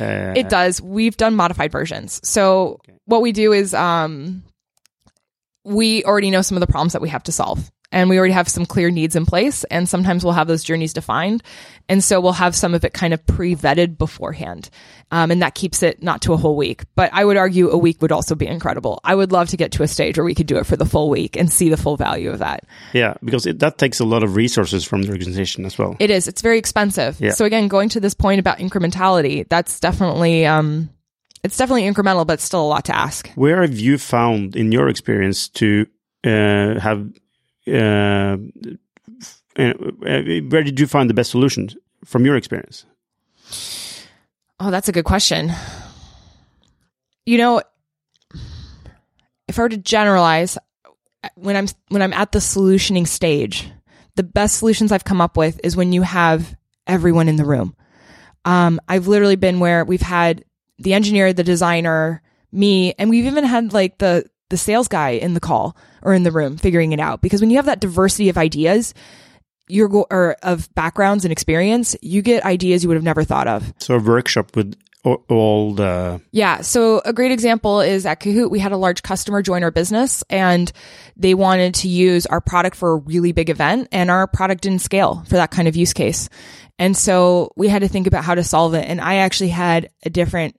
[0.00, 0.82] Uh, It does.
[0.82, 2.20] We've done modified versions.
[2.28, 4.42] So what we do is um
[5.64, 7.70] we already know some of the problems that we have to solve.
[7.94, 9.62] And we already have some clear needs in place.
[9.64, 11.42] And sometimes we'll have those journeys defined.
[11.88, 14.68] And so we'll have some of it kind of pre vetted beforehand.
[15.12, 16.82] Um, and that keeps it not to a whole week.
[16.96, 19.00] But I would argue a week would also be incredible.
[19.04, 20.84] I would love to get to a stage where we could do it for the
[20.84, 22.64] full week and see the full value of that.
[22.92, 25.96] yeah, because it, that takes a lot of resources from the organization as well.
[26.00, 26.26] It is.
[26.26, 27.20] It's very expensive.
[27.20, 27.30] Yeah.
[27.30, 30.90] So again, going to this point about incrementality, that's definitely, um,
[31.44, 33.30] it's definitely incremental, but still a lot to ask.
[33.36, 35.86] Where have you found, in your experience, to
[36.24, 37.06] uh, have
[37.68, 38.36] uh,
[39.56, 39.72] uh,
[40.48, 41.70] where did you find the best solution
[42.04, 42.84] from your experience?
[44.60, 45.52] Oh, that's a good question.
[47.26, 47.62] You know,
[49.48, 50.58] if I were to generalize,
[51.34, 53.70] when I'm when I'm at the solutioning stage,
[54.16, 56.56] the best solutions I've come up with is when you have
[56.86, 57.74] everyone in the room.
[58.44, 60.44] Um, I've literally been where we've had
[60.78, 65.34] the engineer, the designer, me, and we've even had like the the sales guy in
[65.34, 67.20] the call or in the room figuring it out.
[67.20, 68.94] Because when you have that diversity of ideas,
[69.66, 73.48] you're go- or of backgrounds and experience, you get ideas you would have never thought
[73.48, 73.74] of.
[73.78, 76.60] So a workshop with all the Yeah.
[76.60, 80.22] So a great example is at Kahoot, we had a large customer join our business
[80.30, 80.70] and
[81.16, 84.82] they wanted to use our product for a really big event and our product didn't
[84.82, 86.28] scale for that kind of use case.
[86.78, 88.88] And so we had to think about how to solve it.
[88.88, 90.56] And I actually had a different,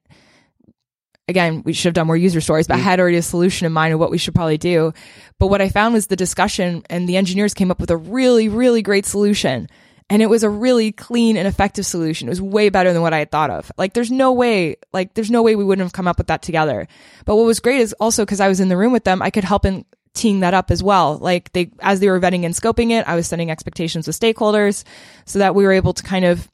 [1.28, 2.84] again, we should have done more user stories, but I mm.
[2.84, 4.93] had already a solution in mind of what we should probably do.
[5.39, 8.49] But what I found was the discussion and the engineers came up with a really,
[8.49, 9.67] really great solution.
[10.07, 12.28] And it was a really clean and effective solution.
[12.28, 13.71] It was way better than what I had thought of.
[13.76, 16.43] Like, there's no way, like, there's no way we wouldn't have come up with that
[16.43, 16.88] together.
[17.26, 19.32] But what was great is also because I was in the room with them, I
[19.32, 21.17] could help in teeing that up as well.
[21.17, 24.84] Like, they, as they were vetting and scoping it, I was setting expectations with stakeholders
[25.26, 26.47] so that we were able to kind of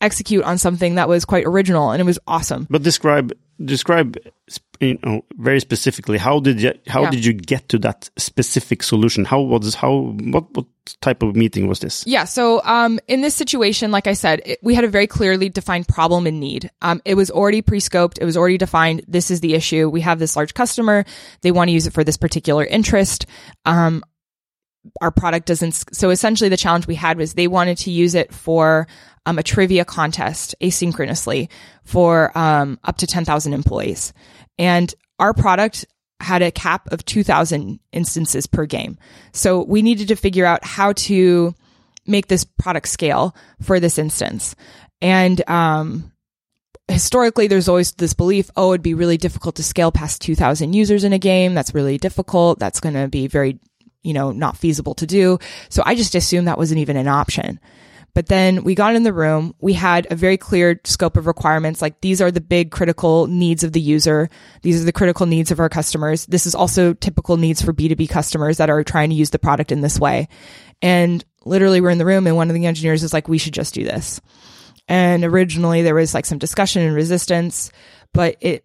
[0.00, 2.66] execute on something that was quite original and it was awesome.
[2.70, 3.32] But describe
[3.64, 4.16] describe
[4.80, 7.10] you know very specifically how did you how Yeah.
[7.10, 9.24] did you get to that specific solution?
[9.24, 10.66] How was how what what
[11.00, 12.04] type of meeting was this?
[12.06, 12.24] Yeah.
[12.24, 15.86] So, um, in this situation, like I said, it, we had a very clearly defined
[15.88, 16.70] problem and need.
[16.82, 18.18] Um, it was already pre-scoped.
[18.20, 19.02] It was already defined.
[19.08, 19.88] This is the issue.
[19.90, 21.04] We have this large customer.
[21.42, 23.26] They want to use it for this particular interest.
[23.66, 24.02] Um,
[25.00, 25.84] our product doesn't.
[25.92, 28.86] So essentially the challenge we had was they wanted to use it for,
[29.26, 31.48] um, a trivia contest asynchronously
[31.84, 34.12] for, um, up to 10,000 employees.
[34.58, 35.84] And our product
[36.20, 38.98] had a cap of 2000 instances per game.
[39.32, 41.54] So we needed to figure out how to
[42.06, 44.56] make this product scale for this instance.
[45.00, 46.12] And, um,
[46.88, 51.04] historically there's always this belief oh it'd be really difficult to scale past 2000 users
[51.04, 53.58] in a game that's really difficult that's going to be very
[54.08, 55.38] you know not feasible to do.
[55.68, 57.60] So i just assumed that wasn't even an option.
[58.14, 59.54] But then we got in the room.
[59.60, 61.80] We had a very clear scope of requirements.
[61.80, 64.28] Like these are the big critical needs of the user.
[64.62, 66.26] These are the critical needs of our customers.
[66.26, 69.70] This is also typical needs for b2b customers that are trying to use the product
[69.70, 70.28] in this way.
[70.82, 73.54] And literally we're in the room and one of the engineers is like we should
[73.54, 74.20] just do this.
[74.88, 77.70] And originally there was like some discussion and resistance,
[78.14, 78.64] but it,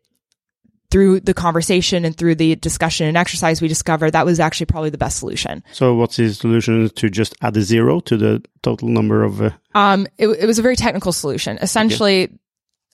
[0.94, 4.91] through the conversation and through the discussion and exercise, we discovered that was actually probably
[4.91, 5.64] the best solution.
[5.72, 9.41] So what's the solution to just add a zero to the total number of?
[9.41, 11.58] Uh, Um, it, it was a very technical solution.
[11.64, 12.38] Essentially,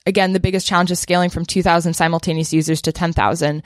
[0.06, 3.62] again, the biggest challenge is scaling from 2000 simultaneous users to 10,000,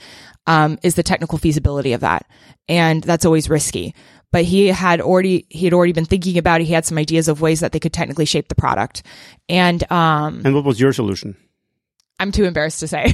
[0.47, 2.25] um, is the technical feasibility of that.
[2.67, 3.95] And that's always risky.
[4.33, 6.65] But he had already, he had already been thinking about it.
[6.65, 9.01] He had some ideas of ways that they could technically shape the product.
[9.47, 11.37] And, um, and what was your solution?
[12.19, 13.05] I'm too embarrassed to say.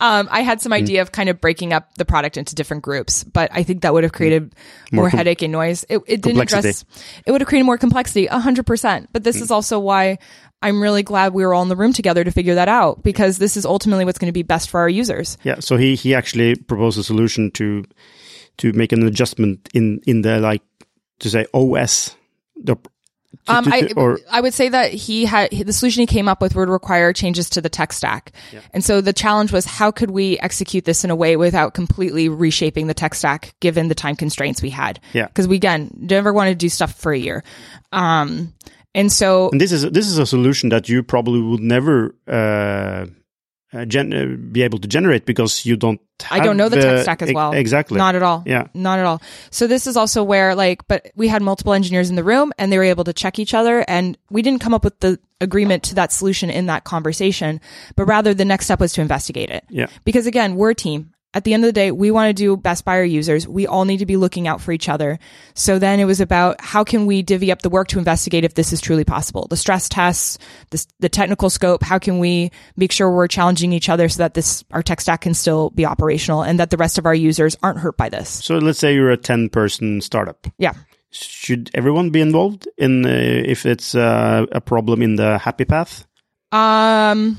[0.00, 0.74] um, I had some hmm.
[0.74, 3.92] idea of kind of breaking up the product into different groups, but I think that
[3.92, 4.16] would have hmm.
[4.16, 4.54] created
[4.90, 5.84] more, More com- headache and noise.
[5.88, 6.84] It, it didn't address,
[7.24, 9.10] it would have created more complexity, a hundred percent.
[9.12, 9.44] But this hmm.
[9.44, 10.18] is also why
[10.60, 13.38] I'm really glad we were all in the room together to figure that out because
[13.38, 15.38] this is ultimately what's going to be best for our users.
[15.44, 17.84] Yeah, so he he actually proposed a solution to
[18.58, 20.62] to make an adjustment in in the like
[21.20, 22.16] to say OS
[22.56, 22.76] the
[23.46, 26.54] Um, I, or I would say that he had the solution he came up with
[26.54, 28.32] would require changes to the tech stack.
[28.72, 32.28] And so the challenge was how could we execute this in a way without completely
[32.28, 35.00] reshaping the tech stack given the time constraints we had?
[35.12, 35.26] Yeah.
[35.26, 37.42] Because we again never want to do stuff for a year.
[37.92, 38.54] Um,
[38.94, 43.06] and so and this is this is a solution that you probably would never uh,
[43.72, 46.00] uh, gen- uh, be able to generate because you don't.
[46.30, 47.52] I don't know the have, tech stack as e- well.
[47.52, 47.98] Exactly.
[47.98, 48.42] Not at all.
[48.46, 48.66] Yeah.
[48.74, 49.22] Not at all.
[49.50, 52.72] So this is also where like, but we had multiple engineers in the room and
[52.72, 55.84] they were able to check each other and we didn't come up with the agreement
[55.84, 57.60] to that solution in that conversation,
[57.94, 59.64] but rather the next step was to investigate it.
[59.68, 59.86] Yeah.
[60.04, 61.12] Because again, we're a team.
[61.34, 63.46] At the end of the day, we want to do best by our users.
[63.46, 65.18] We all need to be looking out for each other.
[65.54, 68.54] So then it was about how can we divvy up the work to investigate if
[68.54, 69.46] this is truly possible?
[69.46, 70.38] The stress tests,
[70.70, 71.82] the, the technical scope.
[71.82, 75.20] How can we make sure we're challenging each other so that this, our tech stack
[75.20, 78.30] can still be operational and that the rest of our users aren't hurt by this?
[78.30, 80.46] So let's say you're a ten person startup.
[80.56, 80.72] Yeah.
[81.10, 86.06] Should everyone be involved in uh, if it's uh, a problem in the happy path?
[86.52, 87.36] Um,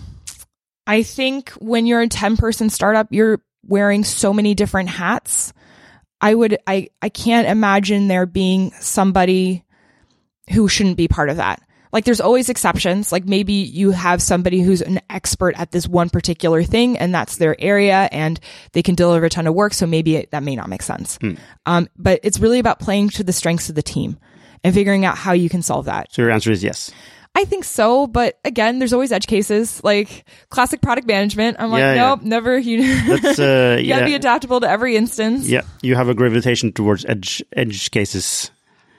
[0.86, 5.54] I think when you're a 10 person startup, you're wearing so many different hats.
[6.22, 9.64] I would, I, I can't imagine there being somebody
[10.52, 11.62] who shouldn't be part of that.
[11.92, 13.12] Like there's always exceptions.
[13.12, 17.38] Like maybe you have somebody who's an expert at this one particular thing and that's
[17.38, 18.40] their area and
[18.74, 19.74] they can deliver a ton of work.
[19.74, 21.18] So maybe it, that may not make sense.
[21.66, 24.20] Um, but it's really about playing to the strengths of the team.
[24.64, 26.12] and figuring out how you can solve that.
[26.12, 26.92] So your answer is yes.
[27.36, 31.58] I think so, but again, there's always edge cases like classic product management.
[31.60, 32.08] I'm like, Yeah, yeah.
[32.10, 32.58] nope, never.
[32.58, 32.82] You,
[33.22, 34.06] That's uh, you gotta yeah.
[34.06, 35.48] be adaptable to every instance.
[35.48, 38.52] Yeah, you have a gravitation towards edge edge cases,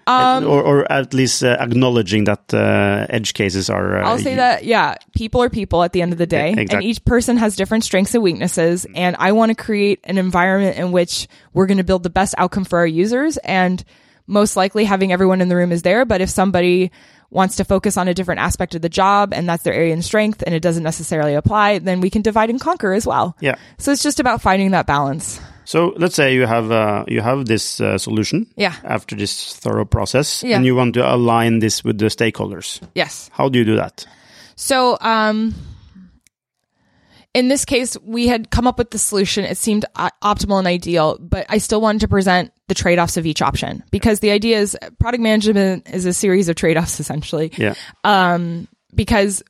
[0.07, 3.99] Um, or or at least uh, acknowledging that uh, edge cases are.
[4.03, 6.61] Uh, I'll say that, yeah, people are people at the end of the day, Yeah,
[6.63, 6.77] exactly.
[6.77, 8.87] and each person has different strengths and weaknesses.
[8.95, 12.35] And I want to create an environment in which we're going to build the best
[12.39, 13.37] outcome for our users.
[13.45, 13.85] And
[14.27, 16.05] most likely having everyone in the room is there.
[16.05, 16.91] But if somebody
[17.31, 20.05] wants to focus on a different aspect of the job and that's their area and
[20.05, 23.37] strength and it doesn't necessarily apply, then we can divide and conquer as well.
[23.41, 23.55] Yeah.
[23.79, 25.41] So it's just about finding that balance.
[25.65, 28.47] So let's say you have uh, you have this uh, solution.
[28.57, 28.75] Yeah.
[28.83, 30.57] After this thorough process, Yeah.
[30.57, 32.81] and you want to align this with the stakeholders.
[32.97, 33.31] Yes.
[33.33, 34.05] How do you do that?
[34.57, 35.55] So, um,
[37.33, 39.45] in this case, we had come up with the solution.
[39.45, 43.17] It seemed uh, optimal and ideal, but I still wanted to present the trade offs
[43.17, 47.01] of each option because the idea is product management is a series of trade offs
[47.01, 47.53] essentially.
[47.59, 47.75] Yeah.
[48.05, 49.43] Um, because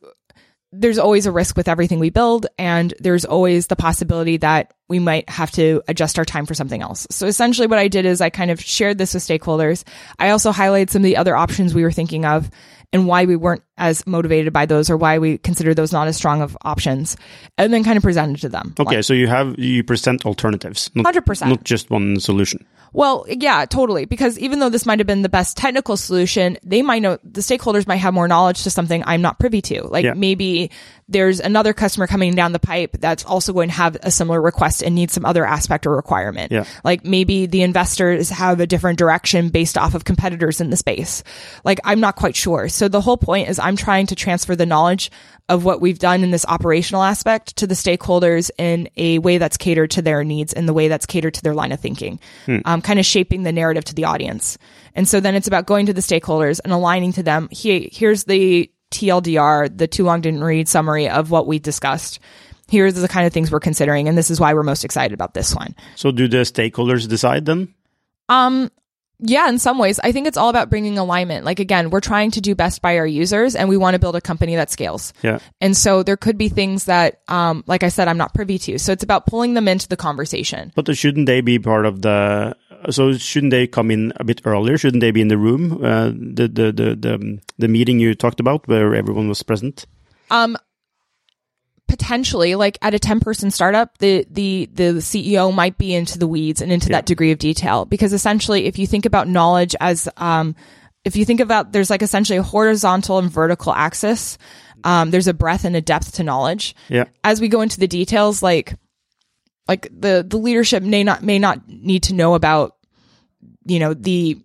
[0.72, 4.98] there's always a risk with everything we build and there's always the possibility that we
[4.98, 7.06] might have to adjust our time for something else.
[7.10, 9.84] So essentially what I did is I kind of shared this with stakeholders.
[10.18, 12.50] I also highlighted some of the other options we were thinking of
[12.92, 16.16] and why we weren't as motivated by those or why we considered those not as
[16.16, 17.16] strong of options
[17.56, 18.74] and then kind of presented to them.
[18.78, 21.48] Okay, so you have you present alternatives, not, 100%.
[21.48, 22.66] not just one solution.
[22.92, 24.04] Well, yeah, totally.
[24.04, 27.40] Because even though this might have been the best technical solution, they might know the
[27.40, 29.82] stakeholders might have more knowledge to something I'm not privy to.
[29.86, 30.14] Like Yeah.
[30.14, 30.70] maybe
[31.08, 34.82] there's another customer coming down the pipe that's also going to have a similar request
[34.82, 36.52] and need some other aspect or requirement.
[36.52, 36.64] Yeah.
[36.84, 41.24] Like maybe the investors have a different direction based off of competitors in the space.
[41.64, 42.68] Like I'm not quite sure.
[42.68, 45.10] So the whole point is I'm trying to transfer the knowledge
[45.48, 49.56] of what we've done in this operational aspect to the stakeholders in a way that's
[49.56, 52.20] catered to their needs in the way that's catered to their line of thinking,
[52.64, 54.58] um, kind of shaping the narrative to the audience.
[54.94, 57.48] And so then it's about going to the stakeholders and aligning to them.
[57.50, 62.18] He, here's the TLDR, the too long didn't read summary of what we discussed.
[62.68, 65.34] Here's the kind of things we're considering, and this is why we're most excited about
[65.34, 65.74] this one.
[65.96, 67.74] So do the stakeholders decide then?
[68.28, 68.70] Um,
[69.22, 71.44] yeah, in some ways, I think it's all about bringing alignment.
[71.44, 74.16] Like again, we're trying to do best by our users and we want to build
[74.16, 75.12] a company that scales.
[75.22, 75.40] Yeah.
[75.60, 78.78] And so there could be things that, um, like I said, I'm not privy to.
[78.78, 80.72] So it's about pulling them into the conversation.
[80.74, 82.56] But shouldn't they be part of the?
[82.88, 84.78] So shouldn't they come in a bit earlier?
[84.78, 88.40] Shouldn't they be in the room, uh, the, the the the the meeting you talked
[88.40, 89.86] about where everyone was present?
[90.30, 90.56] Um,
[91.90, 96.26] potentially like at a 10 person startup, the, the, the CEO might be into the
[96.26, 100.08] weeds and into that degree of detail because essentially if you think about knowledge as,
[100.16, 100.54] um,
[101.04, 104.38] if you think about there's like essentially a horizontal and vertical axis,
[104.84, 106.76] um, there's a breadth and a depth to knowledge.
[106.88, 107.04] Yeah.
[107.24, 108.76] As we go into the details, like,
[109.70, 112.76] like the, the leadership may not, may not need to know about,
[113.64, 114.36] you know, the,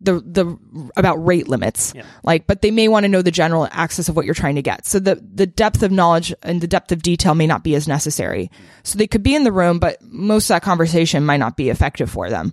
[0.00, 1.94] the the about rate limits.
[2.22, 4.62] Like but they may want to know the general access of what you're trying to
[4.62, 4.86] get.
[4.86, 7.88] So the the depth of knowledge and the depth of detail may not be as
[7.88, 8.50] necessary.
[8.82, 11.70] So they could be in the room but most of that conversation might not be
[11.70, 12.52] effective for them.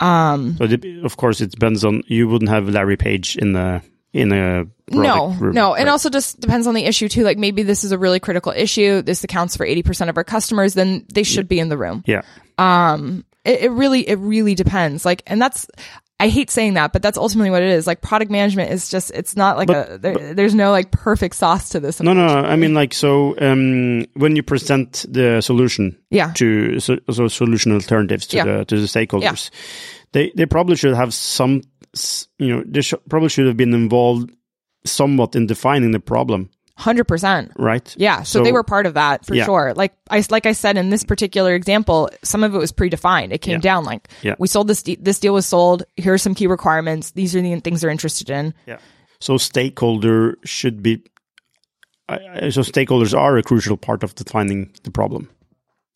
[0.00, 2.02] Um So it, of course it depends on.
[2.06, 3.82] You wouldn't have Larry Page in a
[4.14, 7.64] in a no room, no and also just depends on the issue too like maybe
[7.64, 11.24] this is a really critical issue this accounts for 80% of our customers then they
[11.24, 12.22] should be in the room yeah.
[12.56, 15.66] um it, it really it really depends like and that's
[16.20, 17.88] I hate saying that, but that's ultimately what it is.
[17.88, 21.34] Like product management is just, it's not like But- a, there, there's no like perfect
[21.34, 22.00] sauce to this.
[22.00, 22.48] No, no, no.
[22.48, 26.32] I mean, like, so um, when you present the solution Yeah.
[26.34, 28.44] to so, so solution alternatives to Yeah.
[28.44, 29.50] the to the stakeholders,
[30.12, 31.62] they they probably should have some,
[32.38, 34.30] you know, they sh- probably should have been involved
[34.84, 37.52] somewhat in defining the problem, 100%.
[37.56, 37.94] right?
[37.96, 38.22] Yeah.
[38.22, 39.44] So, they were part of that for Yeah.
[39.46, 39.72] sure.
[39.74, 43.32] Like I, like I said, in this particular example, some of it was predefined.
[43.32, 43.58] It came Yeah.
[43.60, 44.34] down like, Yeah.
[44.38, 45.84] we sold this, de- this deal was sold.
[45.96, 47.12] Here are some key requirements.
[47.12, 48.52] These are the things they're interested in.
[48.66, 48.78] Yeah.
[49.20, 51.02] So stakeholder should be.
[52.08, 55.30] I- So stakeholders are a crucial part of defining the problem.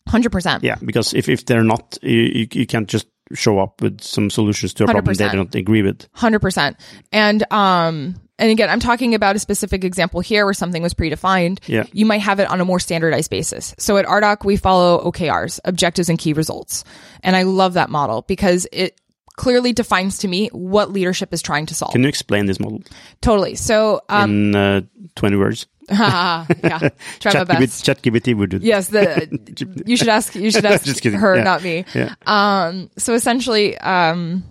[0.07, 0.63] 100%.
[0.63, 4.29] Yeah, because if, if they're not, you, you, you can't just show up with some
[4.29, 5.31] solutions to a problem they 100%.
[5.33, 6.07] don't agree with.
[6.13, 6.77] Hundred percent.
[7.11, 11.59] And um, and again, I'm talking about a specific example here where something was predefined.
[11.67, 11.83] Yeah.
[11.91, 13.75] You might have it on a more standardized basis.
[13.77, 16.83] So at Ardoq, we follow OKRs, objectives and key results,
[17.21, 18.99] and I love that model because it
[19.35, 21.93] clearly defines to me what leadership is trying to solve.
[21.93, 22.83] Can you explain this model
[23.21, 23.55] totally.
[23.55, 24.81] So um, in uh,
[25.15, 25.67] 20 words?
[26.63, 27.85] yeah, try my best.
[27.85, 31.19] ChatGPT would do Yes, the you should ask you should ask Just kidding.
[31.19, 31.43] her, Yeah.
[31.43, 31.85] not me.
[31.95, 32.15] Yeah.
[32.25, 34.43] Um, so essentially, um,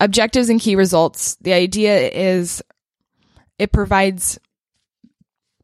[0.00, 1.36] objectives and key results.
[1.40, 2.62] The idea is
[3.58, 4.38] it provides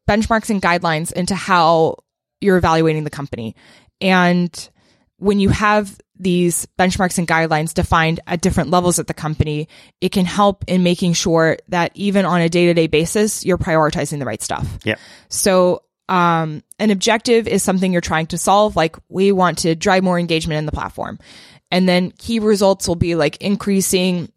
[0.08, 1.96] benchmarks and guidelines into how
[2.40, 3.54] you're evaluating the company,
[4.00, 4.68] and
[5.24, 9.68] when you have these benchmarks and guidelines defined at different levels at the company,
[10.02, 13.58] it can help in making sure that even on a day to day basis, you're
[13.58, 14.78] prioritizing the right stuff.
[14.84, 14.96] Yeah.
[15.30, 18.76] So, um, an objective is something you're trying to solve.
[18.76, 21.18] Like we want to drive more engagement in the platform.
[21.70, 24.30] And then key results will be like increasing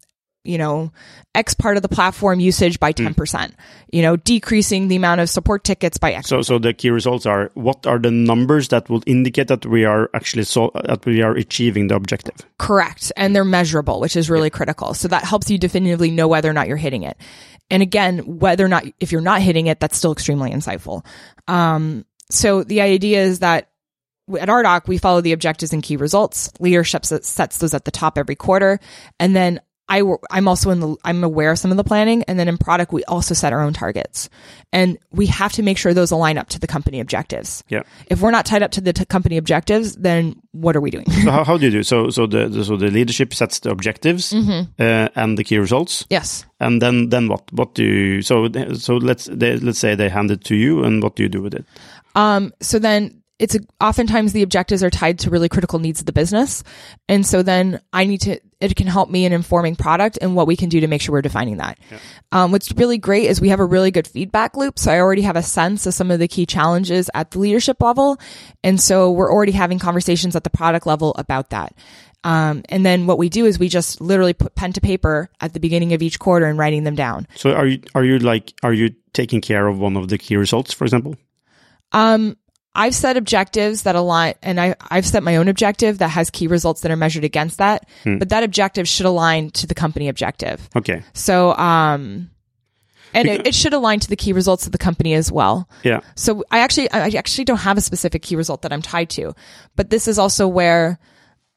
[0.44, 0.90] you know,
[1.34, 3.52] X part of the platform usage by 10%,
[3.92, 6.28] you know, decreasing the amount of support tickets by X.
[6.28, 9.84] So, so the key results are what are the numbers that will indicate that we
[9.84, 12.34] are actually so that we are achieving the objective?
[12.58, 13.12] Correct.
[13.16, 14.94] And they're measurable, which is really critical.
[14.94, 17.18] So that helps you definitively know whether or not you're hitting it.
[17.70, 21.04] And again, whether or not, if you're not hitting it, that's still extremely insightful.
[21.46, 23.68] Um, so the idea is that
[24.38, 26.52] at Ardoq, we follow the objectives and key results.
[26.60, 28.80] Leadership sets those at the top every quarter.
[29.18, 32.22] And then I, I'm also in the, I'm aware of some of the planning.
[32.24, 34.28] And then in product, we also set our own targets
[34.72, 37.64] and we have to make sure those align up to the company objectives.
[37.68, 37.82] Yeah.
[38.08, 41.10] If we're not tied up to the t- company objectives, then what are we doing?
[41.10, 41.82] so how, how do you do?
[41.82, 44.70] So, so the, the so the leadership sets the objectives Mm-hmm.
[44.82, 46.04] uh, and the key results.
[46.10, 46.44] yes.
[46.60, 47.50] And then, then what?
[47.52, 48.20] What do you?
[48.22, 51.28] So, so let's they, let's say they hand it to you, and what do you
[51.28, 51.64] do with it?
[52.16, 56.06] Um, so then it's a, oftentimes the objectives are tied to really critical needs of
[56.06, 56.64] the business.
[57.08, 60.48] And so then I need to, it can help me in informing product and what
[60.48, 61.78] we can do to make sure we're defining that.
[62.32, 64.78] Um, what's really great is we have a really good feedback loop.
[64.78, 67.80] So I already have a sense of some of the key challenges at the leadership
[67.80, 68.18] level.
[68.64, 71.74] And so we're already having conversations at the product level about that.
[72.24, 75.52] Um, and then what we do is we just literally put pen to paper at
[75.52, 77.28] the beginning of each quarter and writing them down.
[77.36, 80.36] So, are you are you like are you taking care of one of the key
[80.36, 81.14] results, for example?
[81.92, 82.36] Um,
[82.78, 86.46] I've set objectives that align, and I, I've set my own objective that has key
[86.46, 87.88] results that are measured against that.
[88.04, 90.68] But that objective should align to the company objective.
[90.76, 91.02] Okay.
[91.12, 92.30] So, um,
[93.12, 95.68] and it, it should align to the key results of the company as well.
[95.82, 96.00] Yeah.
[96.14, 99.34] So I actually, I actually don't have a specific key result that I'm tied to,
[99.74, 101.00] but this is also where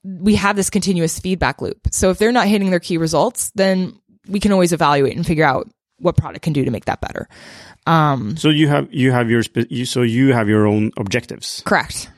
[0.04, 1.88] we have this continuous feedback loop.
[1.92, 3.94] So if they're not hitting their key results, then
[4.28, 5.70] we can always evaluate and figure out
[6.02, 7.28] what product can do to make that better.
[7.88, 11.62] Um, So you have you have your you, so you have your own objectives.
[11.66, 12.10] correct.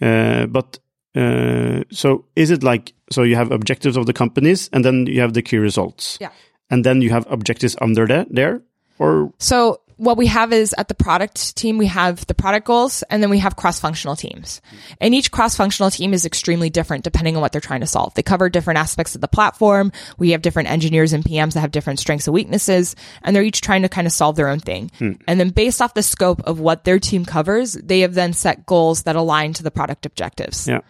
[0.00, 0.78] Uh, but
[1.14, 5.20] uh, so is it like so you have objectives of the companies and then you
[5.20, 6.18] have the key results.
[6.20, 6.30] Yeah.
[6.70, 8.62] And then you have objectives under that there
[8.98, 13.04] or So what we have is at the product team, we have the product goals
[13.08, 14.60] and then we have cross-functional teams.
[15.00, 18.12] And each cross-functional team is extremely different depending on what they're trying to solve.
[18.14, 19.92] They cover different aspects of the platform.
[20.18, 23.60] We have different engineers and PMs that have different strengths and weaknesses, and they're each
[23.60, 24.90] trying to kind of solve their own thing.
[24.98, 25.12] Hmm.
[25.28, 28.66] And then based off the scope of what their team covers, they have then set
[28.66, 30.66] goals that align to the product objectives.
[30.66, 30.80] yeah.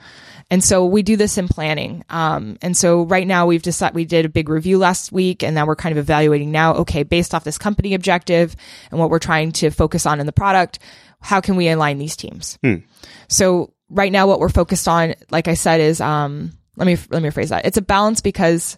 [0.52, 2.04] And so we do this in planning.
[2.10, 5.54] Um, and so right now we've decided, we did a big review last week and
[5.54, 8.54] now we're kind of evaluating now, okay, based off this company objective
[8.90, 10.78] and what we're trying to focus on in the product,
[11.22, 12.58] how can we align these teams?
[13.28, 17.22] So right now what we're focused on, like I said, is, um, let me, let
[17.22, 17.64] me rephrase that.
[17.64, 18.76] It's a balance because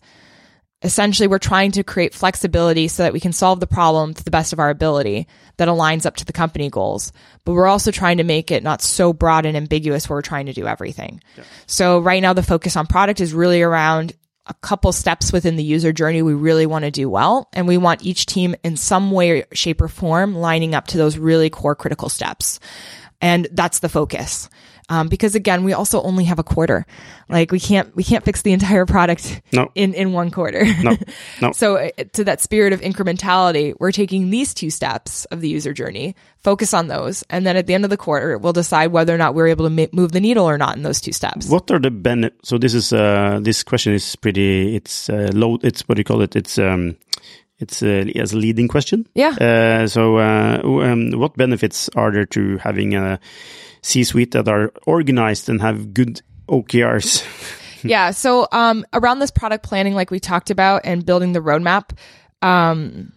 [0.85, 4.30] essentially we're trying to create flexibility so that we can solve the problem to the
[4.30, 5.26] best of our ability
[5.57, 7.11] that aligns up to the company goals.
[7.45, 10.47] But we're also trying to make it not so broad and ambiguous where we're trying
[10.47, 11.22] to do everything.
[11.66, 14.12] So right now the focus on product is really around
[14.47, 17.49] a couple steps within the user journey we really want to do well.
[17.55, 21.16] And we want each team in some way, shape or form lining up to those
[21.16, 22.61] really core critical steps.
[23.22, 24.51] And that's the focus.
[24.89, 26.85] Um, because again, we also only have a quarter.
[27.28, 29.70] Like we can't, we can't fix the entire product No.
[29.74, 30.64] in, in one quarter.
[30.82, 30.97] No.
[31.41, 31.53] No.
[31.55, 35.72] so uh, to that spirit of incrementality, we're taking these two steps of the user
[35.72, 37.24] journey, focus on those.
[37.30, 39.64] And then at the end of the quarter, we'll decide whether or not we're able
[39.64, 41.49] to ma- move the needle or not in those two steps.
[41.49, 42.49] What are the benefits?
[42.49, 44.76] So this is uh, this question is pretty.
[44.76, 45.59] It's uh, low.
[45.62, 46.37] It's what do you call it?
[46.37, 46.97] It's um,
[47.59, 49.07] it's uh, as a leading question.
[49.14, 49.30] Yeah.
[49.30, 53.18] Uh, so uh, um, what benefits are there to having a
[53.85, 57.24] C-suite that are organized and have good OKRs?
[57.85, 58.11] yeah.
[58.11, 61.97] So, um, around this product planning, like we talked about and building the roadmap,
[62.41, 63.12] um,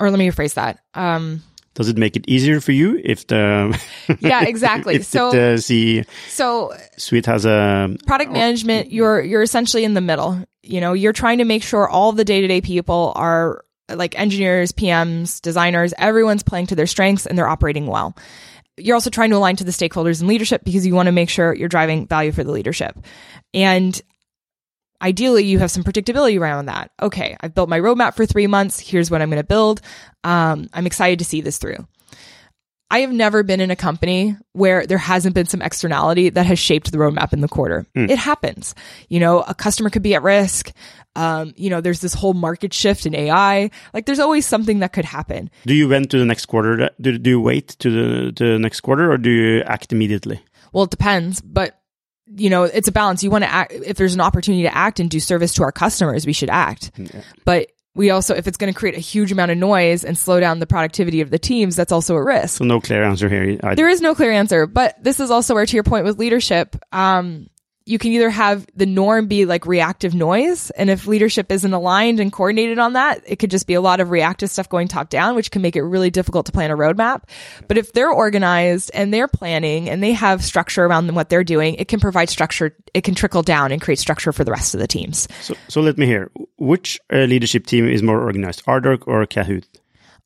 [0.00, 0.80] or let me rephrase that.
[0.94, 1.42] Um,
[1.74, 3.80] Does it make it easier for you if the
[4.20, 4.94] yeah, exactly.
[4.96, 10.00] if, so, if the so C-suite has a product management, you're, you're essentially in the
[10.00, 10.42] middle.
[10.64, 14.18] You know, you're trying to make sure all the day to day people are like
[14.18, 18.14] engineers, PMs, designers, everyone's playing to their strengths and they're operating well.
[18.78, 21.30] You're also trying to align to the stakeholders and leadership because you want to make
[21.30, 22.96] sure you're driving value for the leadership.
[23.54, 24.00] And
[25.02, 26.90] ideally you have some predictability around that.
[27.00, 28.80] Okay, I've built my roadmap for three months.
[28.80, 29.80] Here's what I'm going to build.
[30.24, 31.86] Um, I'm excited to see this through.
[32.90, 36.58] I have never been in a company where there hasn't been some externality that has
[36.58, 37.86] shaped the roadmap in the quarter.
[37.94, 38.74] It happens.
[39.08, 40.72] You know, a customer could be at risk.
[41.14, 43.70] Um, you know, there's this whole market shift in AI.
[43.92, 45.50] Like there's always something that could happen.
[45.66, 46.90] Do you went to the next quarter?
[47.00, 50.40] Do, do you wait to the, to the next quarter or do you act immediately?
[50.72, 51.74] Well, it depends, but
[52.36, 53.22] you know, it's a balance.
[53.22, 55.72] You want to act, if there's an opportunity to act and do service to our
[55.72, 56.90] customers, we should act.
[57.44, 60.38] But we also, if it's going to create a huge amount of noise and slow
[60.38, 62.58] down the productivity of the teams, that's also a risk.
[62.58, 63.56] So no clear answer here.
[63.74, 66.76] There is no clear answer, but this is also where, to your point with leadership,
[66.92, 67.48] um,
[67.88, 72.20] you can either have the norm be like reactive noise, and if leadership isn't aligned
[72.20, 75.08] and coordinated on that, it could just be a lot of reactive stuff going top
[75.08, 77.22] down, which can make it really difficult to plan a roadmap.
[77.66, 81.44] But if they're organized and they're planning and they have structure around them, what they're
[81.44, 82.76] doing, it can provide structure.
[82.92, 85.26] It can trickle down and create structure for the rest of the teams.
[85.40, 86.30] so, so let me hear.
[86.58, 89.64] Which uh, leadership team is more organized, Ardoq or Kahoot?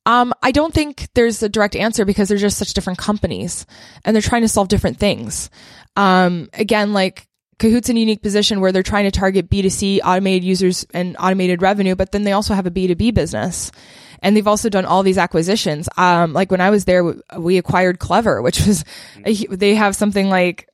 [0.05, 3.65] Um, I don't think there's a direct answer because they're just such different companies
[4.03, 5.49] and they're trying to solve different things.
[5.95, 7.29] Um, again, like
[7.63, 11.61] Kahoot's in a unique position where they're trying to target B2C automated users and automated
[11.61, 13.71] revenue, but then they also have a B2B business.
[14.21, 15.87] And they've also done all these acquisitions.
[15.97, 18.83] Um, like when I was there, we acquired Clever, which was,
[19.25, 20.67] a, they have something like,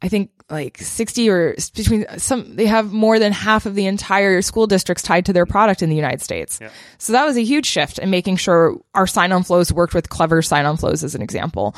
[0.00, 4.40] I think like 60 or between some, they have more than half of the entire
[4.40, 6.58] school districts tied to their product in the United States.
[6.98, 10.08] So that was a huge shift in making sure our sign on flows worked with
[10.08, 11.74] clever sign on flows as an example.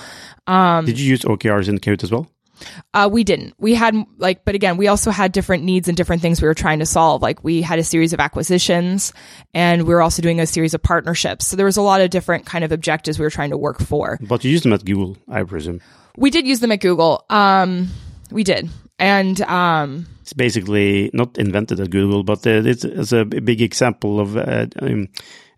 [0.86, 2.28] Did you use OKRs in Kahoot as well?
[2.94, 3.54] Uh, we didn't.
[3.58, 6.54] We had like, but again, we also had different needs and different things we were
[6.54, 7.22] trying to solve.
[7.22, 9.12] Like we had a series of acquisitions
[9.54, 11.46] and we were also doing a series of partnerships.
[11.46, 13.80] So there was a lot of different kind of objectives we were trying to work
[13.80, 14.18] for.
[14.20, 15.80] But you used them at Google, I presume.
[16.16, 17.24] We did use them at Google.
[17.30, 17.88] Um,
[18.30, 18.68] we did.
[18.98, 24.20] And, um, It's basically not invented at Google, but uh, it's, it's a big example
[24.20, 24.36] of.
[24.36, 25.08] Uh, um,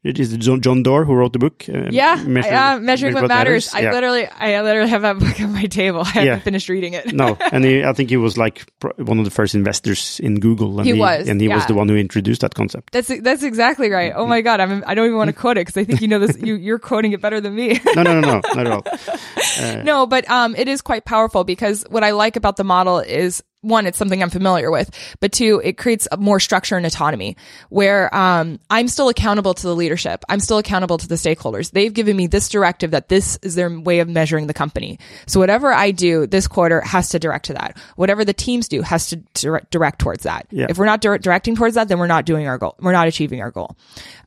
[0.04, 1.64] it is John, John Doerr who wrote the book.
[1.68, 3.72] Uh, yeah, Measure- yeah, measuring what, matters.
[3.72, 3.92] I Yeah.
[3.92, 6.00] literally, I literally have that book on my table.
[6.00, 6.38] I haven't Yeah.
[6.40, 7.12] finished reading it.
[7.14, 8.64] no, and he, I think he was like
[8.96, 10.78] one of the first investors in Google.
[10.80, 12.92] And He was, and he was the one who introduced that concept.
[12.92, 14.12] That's that's exactly right.
[14.14, 16.08] Oh my god, I'm I don't even want to quote it because I think you
[16.08, 16.36] know this.
[16.42, 17.80] You you're quoting it better than me.
[17.94, 19.82] No, no, no, no, not at all.
[19.84, 23.42] no, but um, it is quite powerful because what I like about the model is
[23.62, 24.90] one, it's something I'm familiar with,
[25.20, 27.36] but two, it creates more structure and autonomy
[27.70, 30.24] where um, I'm still accountable to the leadership.
[30.28, 31.70] I'm still accountable to the stakeholders.
[31.70, 34.98] They've given me this directive that this is their way of measuring the company.
[35.26, 37.78] So whatever I do this quarter has to direct to that.
[37.96, 40.46] Whatever the teams do has to direct, direct towards that.
[40.50, 40.66] Yeah.
[40.68, 42.76] If we're not dir- directing towards that, then we're not doing our goal.
[42.80, 43.76] We're not achieving our goal.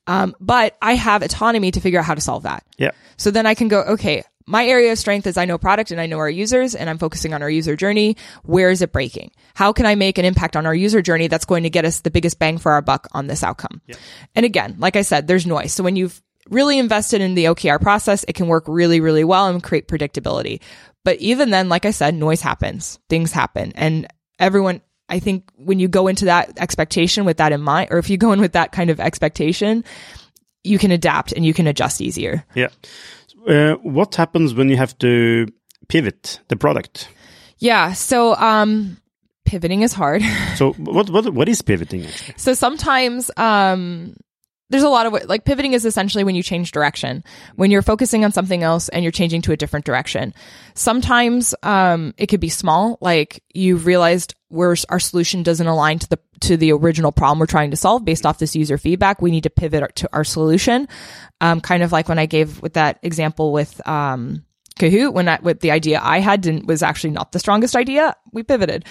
[0.08, 2.64] Um, but I have autonomy to figure out how to solve that.
[2.78, 2.92] Yeah.
[3.18, 6.00] So then I can go, okay, my area of strength is I know product and
[6.00, 8.18] I know our users and I'm focusing on our user journey.
[8.44, 9.32] Where is it breaking?
[9.56, 12.02] How can I make an impact on our user journey that's going to get us
[12.02, 13.82] the biggest bang for our buck on this outcome?
[14.36, 15.74] And again, like I said, there's noise.
[15.74, 19.48] So when you've really invested in the OKR process, it can work really, really well
[19.48, 20.62] and create predictability.
[21.04, 24.08] But even then, like I said, noise happens, things happen and
[24.40, 28.10] everyone, I think when you go into that expectation with that in mind, or if
[28.10, 29.84] you go in with that kind of expectation,
[30.64, 32.44] you can adapt and you can adjust easier.
[32.56, 32.70] Yeah.
[33.48, 35.48] Uh, what happens when you have to
[35.88, 37.10] pivot the product?
[37.60, 37.94] Yeah.
[37.94, 38.98] So, um,
[39.46, 40.22] pivoting is hard.
[40.56, 42.36] So what what what is pivoting actually?
[42.38, 44.16] so sometimes, um,
[44.70, 47.24] there's a lot of like pivoting is essentially when you change direction,
[47.56, 50.34] when you're focusing on something else and you're changing to a different direction.
[50.74, 56.10] Sometimes, um, it could be small, like you've realized where our solution doesn't align to
[56.10, 59.22] the, to the original problem we're trying to solve based off this user feedback.
[59.22, 60.88] We need to pivot our- to our solution.
[61.42, 64.46] Um, kind of like when I gave with that example with, um,
[64.80, 68.16] Kahoot, when I, with the idea I had didn't, was actually not the strongest idea,
[68.34, 68.86] we pivoted.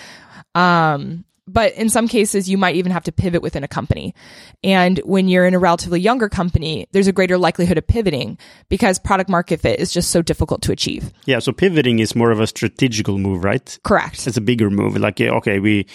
[0.55, 4.15] Um, but in some cases, you might even have to pivot within a company.
[4.63, 8.39] And when you're in a relatively younger company, there's a greater likelihood of pivoting
[8.69, 11.13] because product market fit is just so difficult to achieve.
[11.27, 11.39] Yeah.
[11.41, 13.79] So pivoting is more of a strategical move, right?
[13.85, 14.27] Correct.
[14.27, 14.97] It's a bigger move.
[14.97, 15.87] Like okay, we.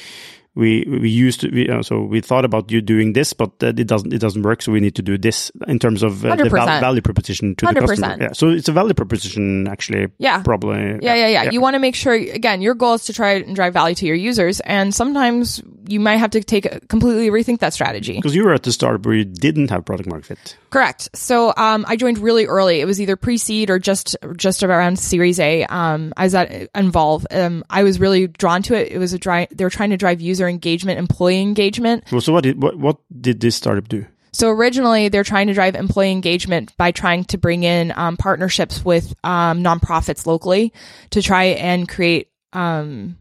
[0.59, 3.67] We we used to we, uh, so we thought about you doing this, but uh,
[3.67, 4.61] it doesn't it doesn't work.
[4.61, 7.65] So we need to do this in terms of uh, the val- value proposition to
[7.65, 7.87] the 100%.
[7.87, 8.17] customer.
[8.19, 10.07] Yeah, so it's a value proposition actually.
[10.17, 10.43] Yeah.
[10.43, 10.99] probably.
[11.01, 11.51] Yeah, yeah, yeah.
[11.51, 14.05] You want to make sure, again, your goal is to try and drive value to
[14.05, 14.59] your users.
[14.61, 18.13] And sometimes you might have to take a, completely rethink that strategy.
[18.13, 20.57] because you were at the start where you didn't have product market fit.
[20.69, 21.09] Correct.
[21.15, 22.79] So um, I joined really early.
[22.79, 25.63] It was either pre-seed or just just around Series A.
[25.65, 27.25] Um, I was at Involve.
[27.31, 28.91] Um, I was really drawn to it.
[28.91, 29.47] It was a dry.
[29.51, 32.03] They were trying to drive user engagement, employee engagement.
[32.11, 34.05] Well, so what did what, what did this startup do?
[34.31, 38.85] So originally, they're trying to drive employee engagement by trying to bring in um, partnerships
[38.85, 40.71] with um, nonprofits locally
[41.11, 43.17] to try and create um,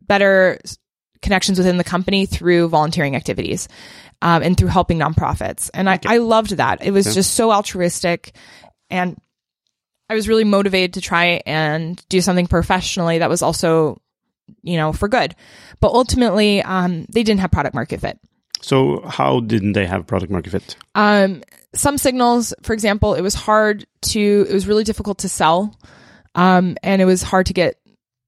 [0.00, 0.58] better
[1.20, 3.68] connections within the company through volunteering activities
[4.22, 5.70] um, and through helping nonprofits.
[5.74, 6.84] And I, I loved that.
[6.84, 8.34] It was just so altruistic,
[8.88, 9.16] and
[10.08, 14.00] I was really motivated to try and do something professionally that was also,
[14.66, 15.34] you know, for good.
[15.80, 18.18] But ultimately, um, they didn't have product market fit.
[18.60, 20.76] So how didn't they have product market fit?
[20.94, 21.42] Um,
[21.74, 25.78] some signals, for example, it was hard to, it was really difficult to sell.
[26.34, 27.78] Um, and it was hard to get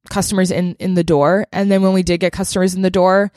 [0.09, 1.47] customers in in the door.
[1.53, 3.31] And then when we did get customers in the door,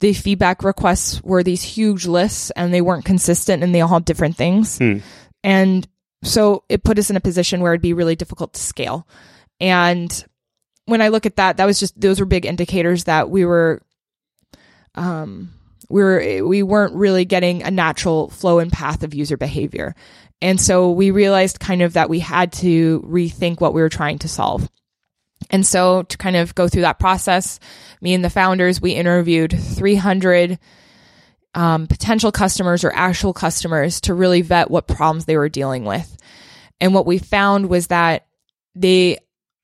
[0.00, 4.04] the feedback requests were these huge lists and they weren't consistent and they all had
[4.04, 4.78] different things.
[5.42, 5.86] And
[6.22, 9.06] so it put us in a position where it'd be really difficult to scale.
[9.58, 10.24] And
[10.90, 13.82] when I look at that, that was just those were big indicators that we were
[14.94, 15.52] um
[15.88, 19.94] we were we weren't really getting a natural flow and path of user behavior.
[20.42, 24.18] And so we realized kind of that we had to rethink what we were trying
[24.20, 24.68] to solve.
[25.50, 27.60] And so to kind of go through that process,
[28.00, 30.58] me and the founders, we interviewed 300
[31.54, 36.16] um, potential customers or actual customers to really vet what problems they were dealing with.
[36.80, 38.26] And what we found was that
[38.74, 39.18] they,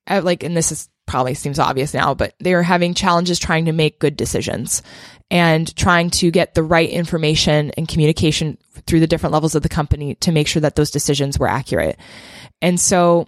[0.09, 3.67] uh, like, and this is probably seems obvious now, but they were having challenges trying
[3.67, 4.83] to make good decisions
[5.31, 9.69] and trying to get the right information and communication through the different levels of the
[9.69, 11.99] company to make sure that those decisions were accurate.
[12.63, 13.27] And so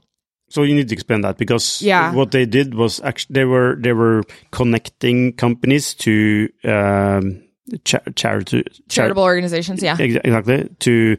[0.49, 2.13] So you need to explain that because Yeah.
[2.13, 7.43] what they did was actually they were they were connecting companies to um,
[7.85, 9.97] cha- charity charitable organizations, yeah.
[9.99, 11.17] Exactly to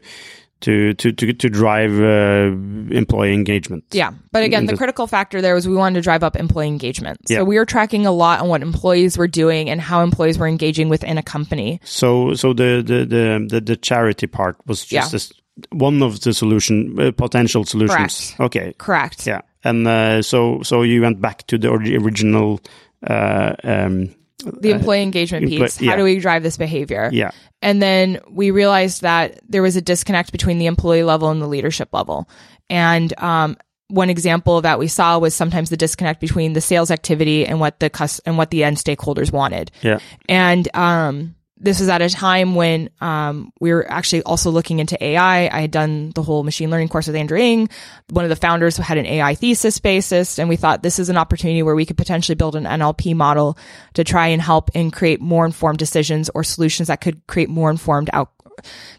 [0.60, 2.50] to to to to drive uh,
[2.94, 3.84] employee engagement.
[3.92, 4.12] Yeah.
[4.32, 7.20] But again, the critical factor there was we wanted to drive up employee engagement.
[7.28, 7.42] So Yeah.
[7.42, 10.88] we were tracking a lot on what employees were doing and how employees were engaging
[10.88, 11.80] within a company.
[11.84, 15.08] So so the the the the, the charity part was just Yeah.
[15.10, 15.32] this,
[15.72, 18.34] one of the solution uh, potential solutions.
[18.38, 18.74] Okay.
[18.78, 19.26] Correct.
[19.26, 19.40] Yeah.
[19.64, 22.60] And uh, so so you went back to the original.
[23.06, 25.76] Uh, um, The employee engagement piece.
[25.76, 25.96] How yeah.
[25.96, 27.10] do we drive this behavior?
[27.12, 27.30] yeah.
[27.62, 31.46] And then we realized that there was a disconnect between the employee level and the
[31.46, 32.28] leadership level.
[32.70, 33.56] And um,
[33.88, 37.80] one example that we saw was sometimes the disconnect between the sales activity and what
[37.80, 39.70] the cus- and what the end stakeholders wanted.
[39.82, 39.98] Yeah.
[40.28, 45.02] And um, this was at a time when um, we were actually also looking into
[45.02, 45.46] AI.
[45.46, 47.68] I had done the whole machine learning course with Andrew Ng.
[48.08, 51.10] One of the founders who had an AI thesis basis, and we thought this is
[51.10, 53.58] an opportunity where we could potentially build an NLP model
[53.94, 57.70] to try and help and create more informed decisions or solutions that could create more
[57.70, 58.30] informed out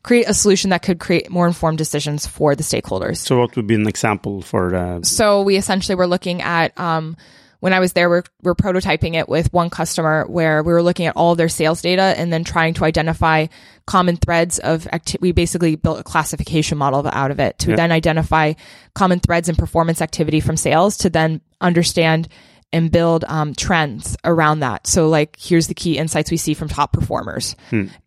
[0.04, 3.18] create a solution that could create more informed decisions for the stakeholders.
[3.18, 7.16] So what would be an example for uh, So we essentially were looking at um,
[7.62, 11.06] when I was there, we're, we're prototyping it with one customer where we were looking
[11.06, 13.48] at all their sales data and then trying to identify
[13.88, 17.76] common threads of acti- we basically built a classification model out of it to Yeah.
[17.78, 18.54] then identify
[18.94, 22.28] common threads and performance activity from sales to then understand
[22.74, 24.88] and build um, trends around that.
[24.88, 27.56] So like, here's the key insights we see from top performers.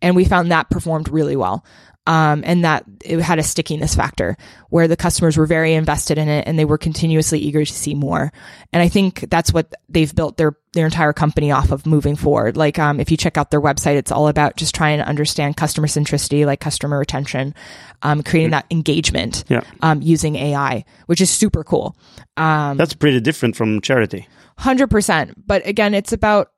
[0.01, 1.63] And we found that performed really well.
[2.07, 4.37] Um, and that it had a stickiness factor
[4.69, 7.95] where the customers were very invested in it and they were continuously eager to see
[7.95, 8.31] more.
[8.71, 12.57] And I think that's what they've built their, their entire company off of moving forward.
[12.57, 15.57] Like, um, if you check out their website, it's all about just trying to understand
[15.57, 17.55] customer centricity, like customer retention,
[18.03, 19.61] um, creating that engagement, Yeah.
[19.81, 21.97] um, using AI, which is super cool.
[22.37, 24.27] Um, That's pretty different from charity.
[24.59, 25.47] Hundred percent.
[25.47, 26.51] But again, it's about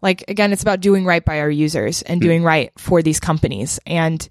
[0.00, 3.80] like again, it's about doing right by our users and doing right for these companies.
[3.84, 4.28] And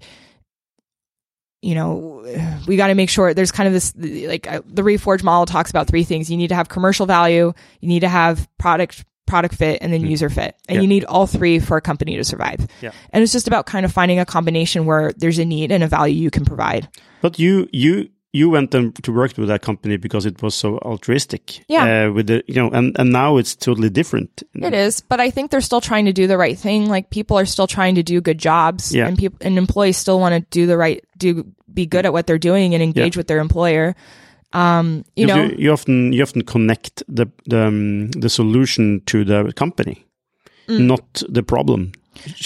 [1.62, 2.22] you know,
[2.66, 5.70] we got to make sure there's kind of this like uh, the Reforge model talks
[5.70, 6.30] about three things.
[6.30, 10.04] You need to have commercial value, you need to have product product fit, and then
[10.04, 10.56] user fit.
[10.68, 10.82] And Yeah.
[10.82, 12.66] you need all three for a company to survive.
[12.82, 12.90] Yeah.
[13.10, 15.88] And it's just about kind of finding a combination where there's a need and a
[15.88, 16.88] value you can provide.
[17.22, 20.78] But you you you went and to work with that company because it was so
[20.78, 21.62] altruistic.
[21.68, 22.06] Yeah.
[22.08, 24.42] Uh, with the you know, and and now it's totally different.
[24.54, 26.88] It is, but I think they're still trying to do the right thing.
[26.88, 29.06] Like people are still trying to do good jobs, Yeah.
[29.08, 32.26] and people and employees still want to do the right, do be good at what
[32.26, 33.20] they're doing and engage Yeah.
[33.20, 33.94] with their employer.
[34.54, 39.24] Um, you know, you, you often you often connect the the um, the solution to
[39.24, 40.04] the company,
[40.68, 41.92] not the problem.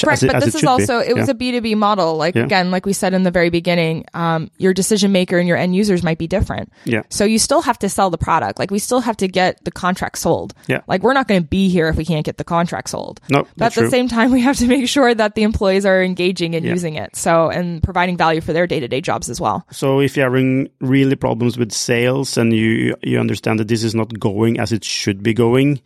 [0.01, 0.23] Correct.
[0.23, 0.67] it- but this is should be.
[0.69, 1.33] also it was Yeah.
[1.33, 2.17] a B two B model.
[2.17, 2.45] Like Yeah.
[2.45, 5.75] again, like we said in the very beginning, um, your decision maker and your end
[5.77, 6.73] users might be different.
[6.85, 7.03] Yeah.
[7.11, 8.59] So you still have to sell the product.
[8.59, 10.55] Like we still have to get the contract sold.
[10.67, 10.81] Yeah.
[10.87, 13.21] Like we're not going to be here if we can't get the contract sold.
[13.29, 13.91] No, But at the true.
[13.91, 16.73] same time, we have to make sure that the employees are engaging and Yeah.
[16.73, 17.17] using it.
[17.17, 19.65] So, and providing value for their day to day jobs as well.
[19.71, 23.95] So if you're having really problems with sales and you you understand that this is
[23.95, 25.81] not going as it should be going,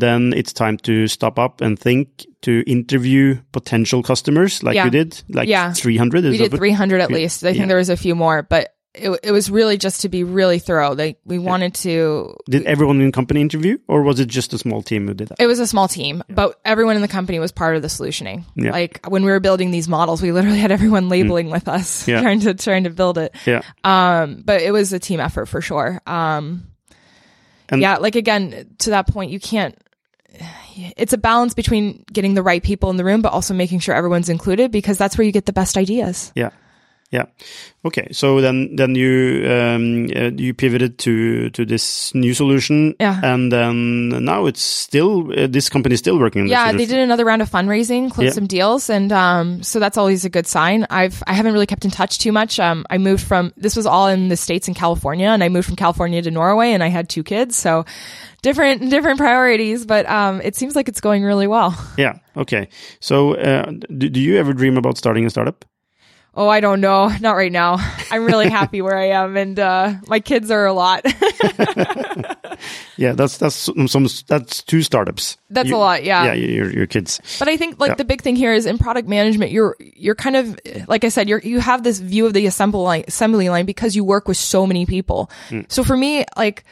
[0.00, 4.84] then it's time to stop up and think to interview potential customers like Yeah.
[4.86, 5.72] you did, like Yeah.
[5.72, 6.24] 300.
[6.24, 7.44] We did 300 at least.
[7.44, 7.66] I think Yeah.
[7.66, 10.92] there was a few more, but it, it was really just to be really thorough.
[10.94, 14.58] Like we wanted to, Did everyone in the company interview, or was it just a
[14.58, 15.36] small team who did that?
[15.40, 18.44] it was a small team, but everyone in the company was part of the solutioning.
[18.54, 18.68] Yeah.
[18.68, 18.72] Mm.
[18.72, 22.40] Like when we were building these models, we literally had everyone labeling with us, trying
[22.40, 23.34] to, trying to build it.
[23.46, 26.02] Yeah, Um, but it was a team effort for sure.
[26.06, 26.64] Um,
[27.72, 29.76] And- yeah, like again, to that point, you can't,
[30.96, 33.94] it's a balance between getting the right people in the room, but also making sure
[33.94, 36.32] everyone's included because that's where you get the best ideas.
[36.34, 36.50] yeah.
[37.12, 37.26] Yeah.
[37.84, 38.08] Okay.
[38.12, 42.94] So then, then you um, uh, you pivoted to to this new solution.
[42.98, 43.20] Yeah.
[43.22, 46.48] And then now it's still uh, this company is still working.
[46.48, 48.32] Yeah, they did another round of fundraising, closed Yeah.
[48.32, 50.86] some deals, and um, so that's always a good sign.
[50.88, 52.58] I've I haven't really kept in touch too much.
[52.58, 55.66] Um, I moved from this was all in the states in California, and I moved
[55.66, 57.84] from California to Norway, and I had two kids, so
[58.40, 59.84] different different priorities.
[59.84, 61.76] But um, it seems like it's going really well.
[61.98, 62.20] Yeah.
[62.36, 62.68] Okay.
[63.00, 65.66] So uh, do, do you ever dream about starting a startup?
[66.34, 67.76] Oh, I don't know, not right now.
[68.10, 71.04] I'm really happy where I am, and uh, my kids are a lot.
[72.96, 73.12] Yeah.
[73.12, 75.36] That's that's some, some that's two startups.
[75.50, 76.26] That's You- a lot, yeah.
[76.26, 76.32] Yeah.
[76.34, 77.20] Your your kids.
[77.38, 77.94] But I think like Yeah.
[77.96, 81.28] the big thing here is in product management, you're you're kind of like I said,
[81.28, 84.36] you're you have this view of the assembly line, assembly line because you work with
[84.36, 85.30] so many people.
[85.68, 86.64] So for me, like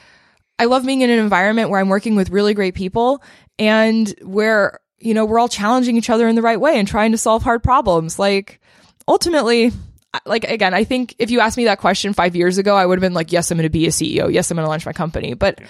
[0.59, 3.23] I love being in an environment where I'm working with really great people
[3.59, 7.13] and where you know we're all challenging each other in the right way and trying
[7.13, 8.19] to solve hard problems.
[8.19, 8.61] Like
[9.11, 9.73] ultimately.
[10.27, 12.99] Like again, I think if you asked me that question five years ago, I would
[12.99, 14.33] have been like, "Yes, I'm going to be a CEO.
[14.33, 15.61] Yes, I'm going to launch my company." But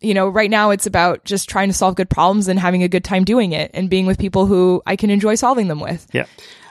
[0.00, 2.88] you know, right now it's about just trying to solve good problems and having a
[2.88, 6.06] good time doing it and being with people who I can enjoy solving them with.
[6.12, 6.26] Yeah.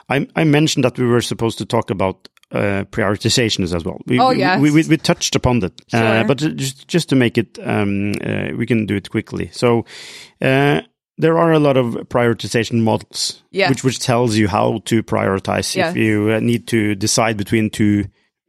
[0.08, 3.98] I I mentioned that we were supposed to talk about uh, prioritizations as well.
[4.06, 4.60] We, Oh, we- yes.
[4.60, 8.56] we, we, we touched upon that, uh, but just just to make it, um, uh,
[8.56, 9.48] we can do it quickly.
[9.52, 9.86] So
[10.40, 10.82] uh,
[11.18, 13.68] there are a lot of prioritization models, Yeah.
[13.68, 15.90] which which tells you how to prioritize Yeah.
[15.90, 18.06] if you uh, need to decide between two,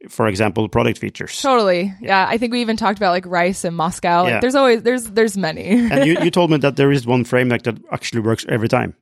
[0.08, 1.40] for example, product features.
[1.42, 1.92] Totally.
[2.00, 2.26] Yeah.
[2.28, 4.24] I think we even talked about like RICE and MoSCoW.
[4.24, 5.64] Like there's always, there's, there's many.
[5.90, 8.94] and you, you told me that there is one framework that actually works every time.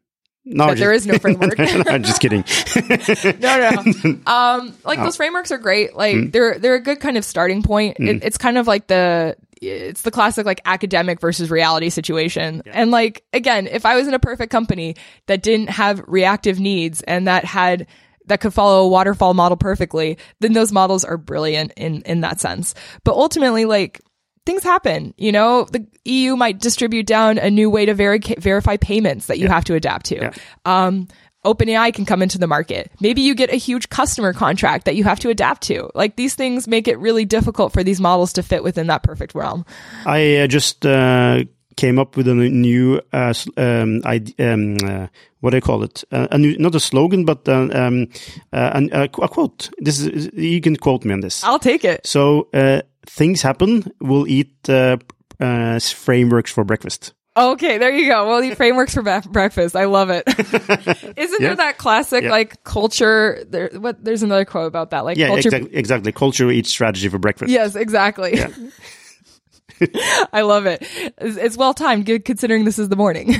[0.44, 1.54] No, But there is no framework.
[1.60, 2.44] I'm just kidding.
[3.40, 3.70] no,
[4.04, 4.18] no.
[4.26, 5.94] Um, like those frameworks are great.
[5.94, 7.98] Like they're they're a good kind of starting point.
[8.00, 9.36] It, it's kind of like the
[9.70, 12.62] it's the classic like academic versus reality situation.
[12.66, 14.96] And like again, if I was in a perfect company
[15.26, 17.86] that didn't have reactive needs and that had
[18.26, 22.40] that could follow a waterfall model perfectly, then those models are brilliant in in that
[22.40, 22.74] sense.
[23.04, 24.00] But ultimately, like
[24.44, 25.14] things happen.
[25.16, 29.38] You know, the EU might distribute down a new way to veri- verify payments that
[29.38, 30.16] you have to adapt to.
[30.16, 30.32] Yeah.
[30.64, 31.08] Um,
[31.45, 32.90] OpenAI can come into the market.
[33.01, 35.90] Maybe you get a huge customer contract that you have to adapt to.
[35.95, 39.34] Like these things make it really difficult for these models to fit within that perfect
[39.34, 39.64] realm.
[40.07, 41.43] I uh, just uh,
[41.76, 45.07] came up with a new, uh, um, um, uh,
[45.40, 46.05] what do I call it?
[46.12, 48.09] Uh, a new, not a slogan, but uh, um,
[48.53, 49.70] uh, an- a, a quote.
[49.78, 51.43] This is you can quote me on this.
[51.43, 52.07] I'll take it.
[52.07, 53.90] So uh, things happen.
[54.01, 54.99] We'll eat uh,
[55.40, 57.14] uh, frameworks for breakfast.
[57.35, 58.26] Okay, there you go.
[58.28, 59.74] We'll eat frameworks for ba- breakfast.
[59.74, 60.24] I love it.
[60.28, 61.49] Isn't Yeah.
[61.49, 62.30] there that classic Yeah.
[62.30, 63.43] like culture?
[63.49, 64.05] There, what?
[64.05, 65.05] There's another quote about that.
[65.07, 65.49] Like Yeah, culture.
[65.49, 65.74] exactly.
[65.74, 66.12] Exactly.
[66.12, 67.51] Culture eats strategy for breakfast.
[67.51, 68.39] Yes, exactly.
[70.33, 70.83] I love it.
[71.18, 73.35] It's, it's well timed, good considering this is the morning.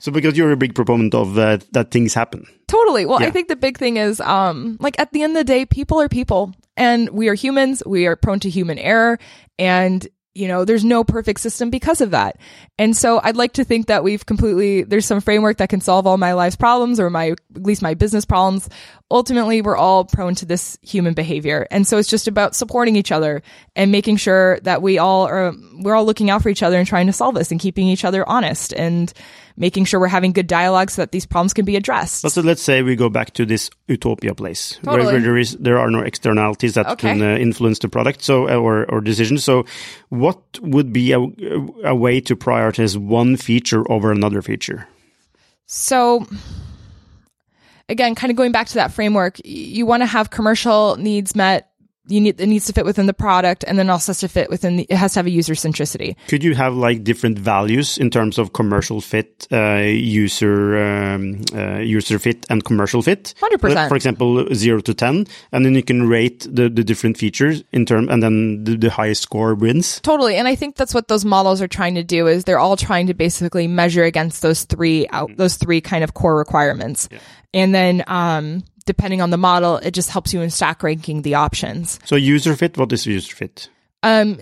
[0.00, 2.46] So because you're a big proponent of uh, that things happen.
[2.68, 3.06] Totally.
[3.06, 3.28] Well, Yeah.
[3.28, 6.00] I think the big thing is, um, like at the end of the day, people
[6.00, 7.82] are people and we are humans.
[7.86, 9.18] We are prone to human error
[9.58, 10.06] and
[10.36, 12.38] you know, there's no perfect system because of that.
[12.78, 16.06] And so I'd like to think that we've completely, there's some framework that can solve
[16.06, 18.68] all my life's problems or my, at least my business problems.
[19.10, 21.66] Ultimately, we're all prone to this human behavior.
[21.70, 23.42] And so it's just about supporting each other
[23.74, 26.86] and making sure that we all are, we're all looking out for each other and
[26.86, 29.12] trying to solve this and keeping each other honest and
[29.56, 32.22] making sure we're having good dialogue so that these problems can be addressed.
[32.22, 35.12] But so let's say we go back to this utopia place where, Totally.
[35.14, 37.12] where there is there are no externalities that Okay.
[37.12, 39.44] can uh, influence the product so uh, or or decisions.
[39.44, 39.64] So
[40.10, 41.20] what would be a,
[41.84, 44.86] a way to prioritize one feature over another feature?
[45.66, 46.26] So
[47.88, 51.70] again, kind of going back to that framework, you want to have commercial needs met.
[52.08, 54.48] You need it needs to fit within the product, and then also has to fit
[54.50, 54.86] within the.
[54.88, 56.16] It has to have a user centricity.
[56.28, 61.78] Could you have like different values in terms of commercial fit, uh, user um, uh,
[61.78, 63.34] user fit, and commercial fit?
[63.40, 63.88] 100%.
[63.88, 67.86] For example, zero to ten, and then you can rate the, the different features in
[67.86, 70.00] term, and then the, the highest score wins.
[70.00, 72.26] Totally, and I think that's what those models are trying to do.
[72.26, 76.14] Is they're all trying to basically measure against those three out those three kind of
[76.14, 77.08] core requirements,
[77.52, 81.34] and then um, depending on the model, it just helps you in stack ranking the
[81.34, 81.98] options.
[82.04, 83.68] So user fit, what is user fit?
[84.02, 84.38] Um,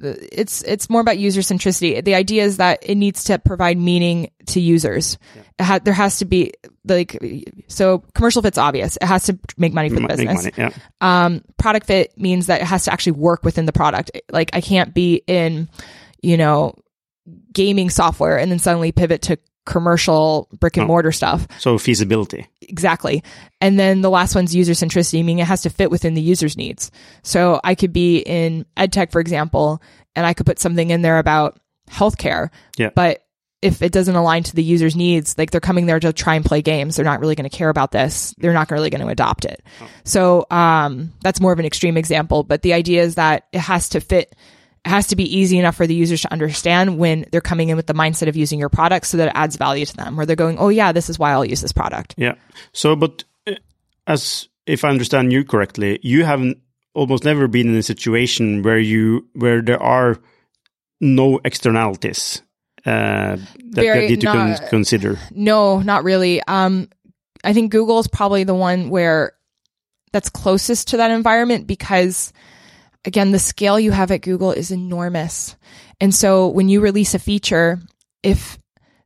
[0.00, 2.02] it's it's more about user centricity.
[2.02, 5.18] The idea is that it needs to provide meaning to users.
[5.58, 6.52] It ha- there has to be
[6.84, 7.18] like
[7.66, 8.96] so commercial fit's obvious.
[8.96, 10.44] It has to make money for the business.
[10.44, 10.70] money, yeah.
[11.00, 14.12] Um, product fit means that it has to actually work within the product.
[14.30, 15.68] Like I can't be in,
[16.22, 16.74] you know,
[17.52, 19.38] gaming software and then suddenly pivot to
[19.68, 20.88] commercial brick and Oh.
[20.88, 21.46] mortar stuff.
[21.58, 22.46] So feasibility.
[22.62, 23.22] Exactly.
[23.60, 26.56] And then the last one's user centricity, meaning it has to fit within the user's
[26.56, 26.90] needs.
[27.22, 29.80] So I could be in edtech, for example,
[30.16, 31.58] and I could put something in there about
[31.90, 32.48] healthcare,
[32.78, 32.90] Yeah.
[32.94, 33.22] but
[33.60, 36.44] if it doesn't align to the user's needs, like they're coming there to try and
[36.44, 38.32] play games, they're not really going to care about this.
[38.38, 39.62] They're not really going to adopt it.
[40.04, 42.44] So um, that's more of an extreme example.
[42.44, 44.34] But the idea is that it has to fit.
[44.88, 47.76] It has to be easy enough for the users to understand when they're coming in
[47.76, 50.16] with the mindset of using your product, so that it adds value to them.
[50.16, 52.34] Where they're going, "Oh yeah, this is why I'll use this product." Yeah.
[52.72, 53.52] So, but uh,
[54.06, 56.58] as if I understand you correctly, you haven't
[56.94, 60.18] almost never been in a situation where you where there are
[61.00, 62.42] no externalities
[62.86, 65.18] uh, that Very you need to con- consider.
[65.30, 66.42] No, not really.
[66.48, 66.88] Um,
[67.44, 69.32] I think Google is probably the one where
[70.12, 72.32] that's closest to that environment because,
[73.08, 75.56] again, the scale you have at Google is enormous.
[75.98, 77.80] And so when you release a feature,
[78.22, 78.58] if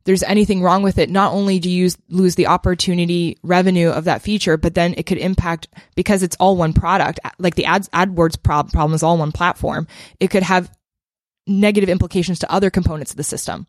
[0.03, 4.21] there's anything wrong with it, not only do you lose the opportunity revenue of that
[4.21, 8.43] feature, but then it could impact because it's all one product, like the ads, AdWords
[8.43, 9.87] prob- problem is all one platform.
[10.19, 10.69] It could have
[11.47, 13.67] negative implications to other components of the system.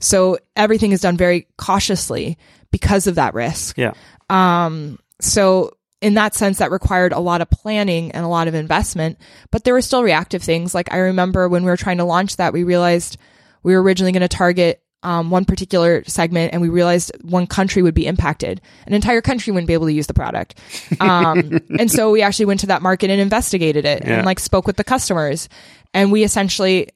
[0.00, 2.38] So everything is done very cautiously
[2.72, 3.78] because of that risk.
[3.78, 3.94] Yeah.
[4.28, 8.54] Um, so in that sense, that required a lot of planning and a lot of
[8.54, 9.18] investment,
[9.50, 10.74] but there were still reactive things.
[10.74, 13.16] Like I remember when we were trying to launch that, we realized
[13.62, 17.80] we were originally going to target um, one particular segment and we realized one country
[17.82, 18.60] would be impacted.
[18.86, 20.58] An entire country wouldn't be able to use the product.
[21.00, 24.16] Um, and so we actually went to that market and investigated it Yeah.
[24.18, 25.48] and like spoke with the customers.
[25.94, 26.88] And we essentially,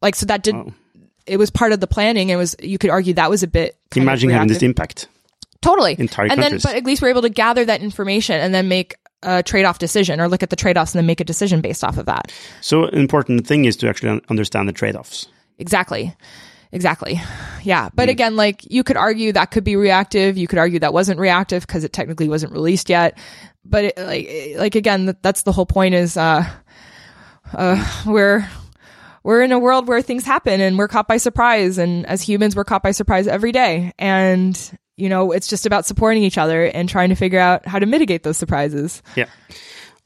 [0.00, 0.72] like, so that did, Wow.
[1.26, 2.28] it was part of the planning.
[2.30, 3.76] It was, you could argue that was a bit.
[3.96, 5.08] Imagine having this impact.
[5.66, 5.96] Totally.
[5.98, 6.62] entire and countries.
[6.62, 9.78] then, but at least we're able to gather that information and then make a trade-off
[9.78, 12.32] decision or look at the trade-offs and then make a decision based off of that.
[12.60, 15.26] So, an important thing is to actually understand the trade-offs.
[15.58, 16.14] Exactly.
[16.72, 17.20] Exactly.
[17.62, 17.88] Yeah.
[17.94, 20.36] But again, like you could argue that could be reactive.
[20.36, 23.18] You could argue that wasn't reactive because it technically wasn't released yet.
[23.64, 26.44] But it, like, like again, that- that's the whole point is, uh,
[27.54, 28.46] uh, we're,
[29.22, 31.78] we're in a world where things happen and we're caught by surprise.
[31.78, 33.92] And as humans, we're caught by surprise every day.
[33.98, 37.78] And, you know, it's just about supporting each other and trying to figure out how
[37.78, 39.02] to mitigate those surprises.
[39.14, 39.26] Yeah.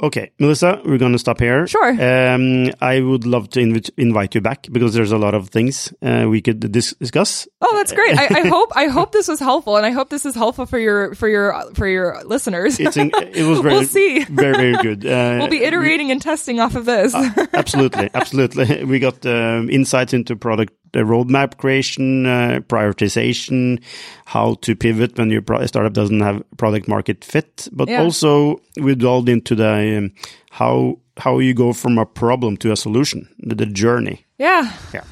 [0.02, 1.66] Okay, Melissa, we're going to stop here.
[1.66, 1.90] Sure.
[1.90, 5.92] Um, I would love to invi- invite you back because there's a lot of things
[6.00, 7.46] uh, we could dis- discuss.
[7.60, 8.18] Oh, that's great.
[8.18, 10.78] I, I hope, I hope this was helpful and I hope this is helpful for
[10.78, 12.80] your, for your, for your listeners.
[12.80, 14.24] It's in, it was very, We'll see.
[14.24, 15.04] very, very good.
[15.10, 17.14] Uh, we'll be iterating and testing off of this.
[17.52, 18.84] absolutely, absolutely.
[18.84, 23.80] We got um, insights into product uh, roadmap creation, uh, prioritization,
[24.26, 28.02] how to pivot when your pro- startup doesn't have product market fit, but Yeah.
[28.02, 30.12] also we delved into the um,
[30.50, 34.24] how how you go from a problem to a solution, the, the journey.
[34.38, 34.72] yeah.
[34.94, 35.04] Yeah.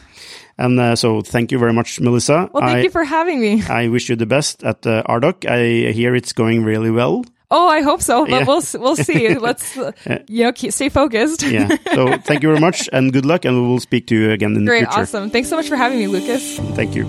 [0.61, 2.51] And uh, so, thank you very much, Melissa.
[2.53, 3.63] Well, thank I, you for having me.
[3.69, 5.47] I wish you the best at uh, Ardoq.
[5.49, 7.25] I hear it's going really well.
[7.51, 8.45] Oh, I hope so, but Yeah.
[8.47, 9.35] we'll we'll see.
[9.49, 9.93] Let's uh,
[10.29, 11.43] you know keep, stay focused.
[11.43, 11.69] Yeah.
[11.95, 13.47] So, thank you very much and good luck.
[13.47, 15.01] And we will speak to you again in the Great, future.
[15.01, 15.31] awesome.
[15.31, 16.59] Thanks so much for having me, Lucas.
[16.77, 17.07] Thank you.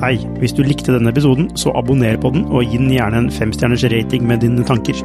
[0.00, 3.30] Hei, hvis du likte denne episoden, så abonner på den, og gi den gjerne en
[3.30, 4.96] femstjerners rating med dine tanker.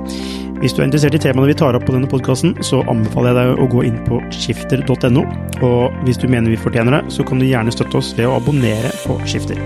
[0.62, 3.40] Hvis du er interessert i temaene vi tar opp på denne podkasten, så anbefaler jeg
[3.42, 5.26] deg å gå inn på skifter.no,
[5.68, 8.38] og hvis du mener vi fortjener det, så kan du gjerne støtte oss ved å
[8.40, 9.60] abonnere på Skifter.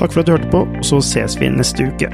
[0.00, 2.10] Takk for at du hørte på, så ses vi neste uke.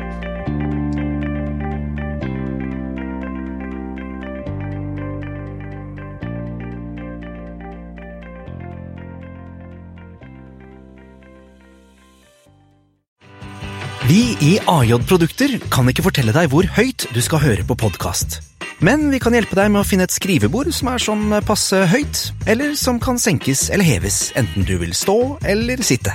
[14.07, 18.36] Vi i AJ Produkter kan ikke fortelle deg hvor høyt du skal høre på podkast.
[18.78, 22.20] Men vi kan hjelpe deg med å finne et skrivebord som er sånn passe høyt,
[22.46, 26.14] eller som kan senkes eller heves, enten du vil stå eller sitte.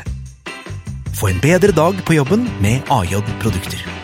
[1.19, 4.00] Få en bedre dag på jobben med AJ Produkter.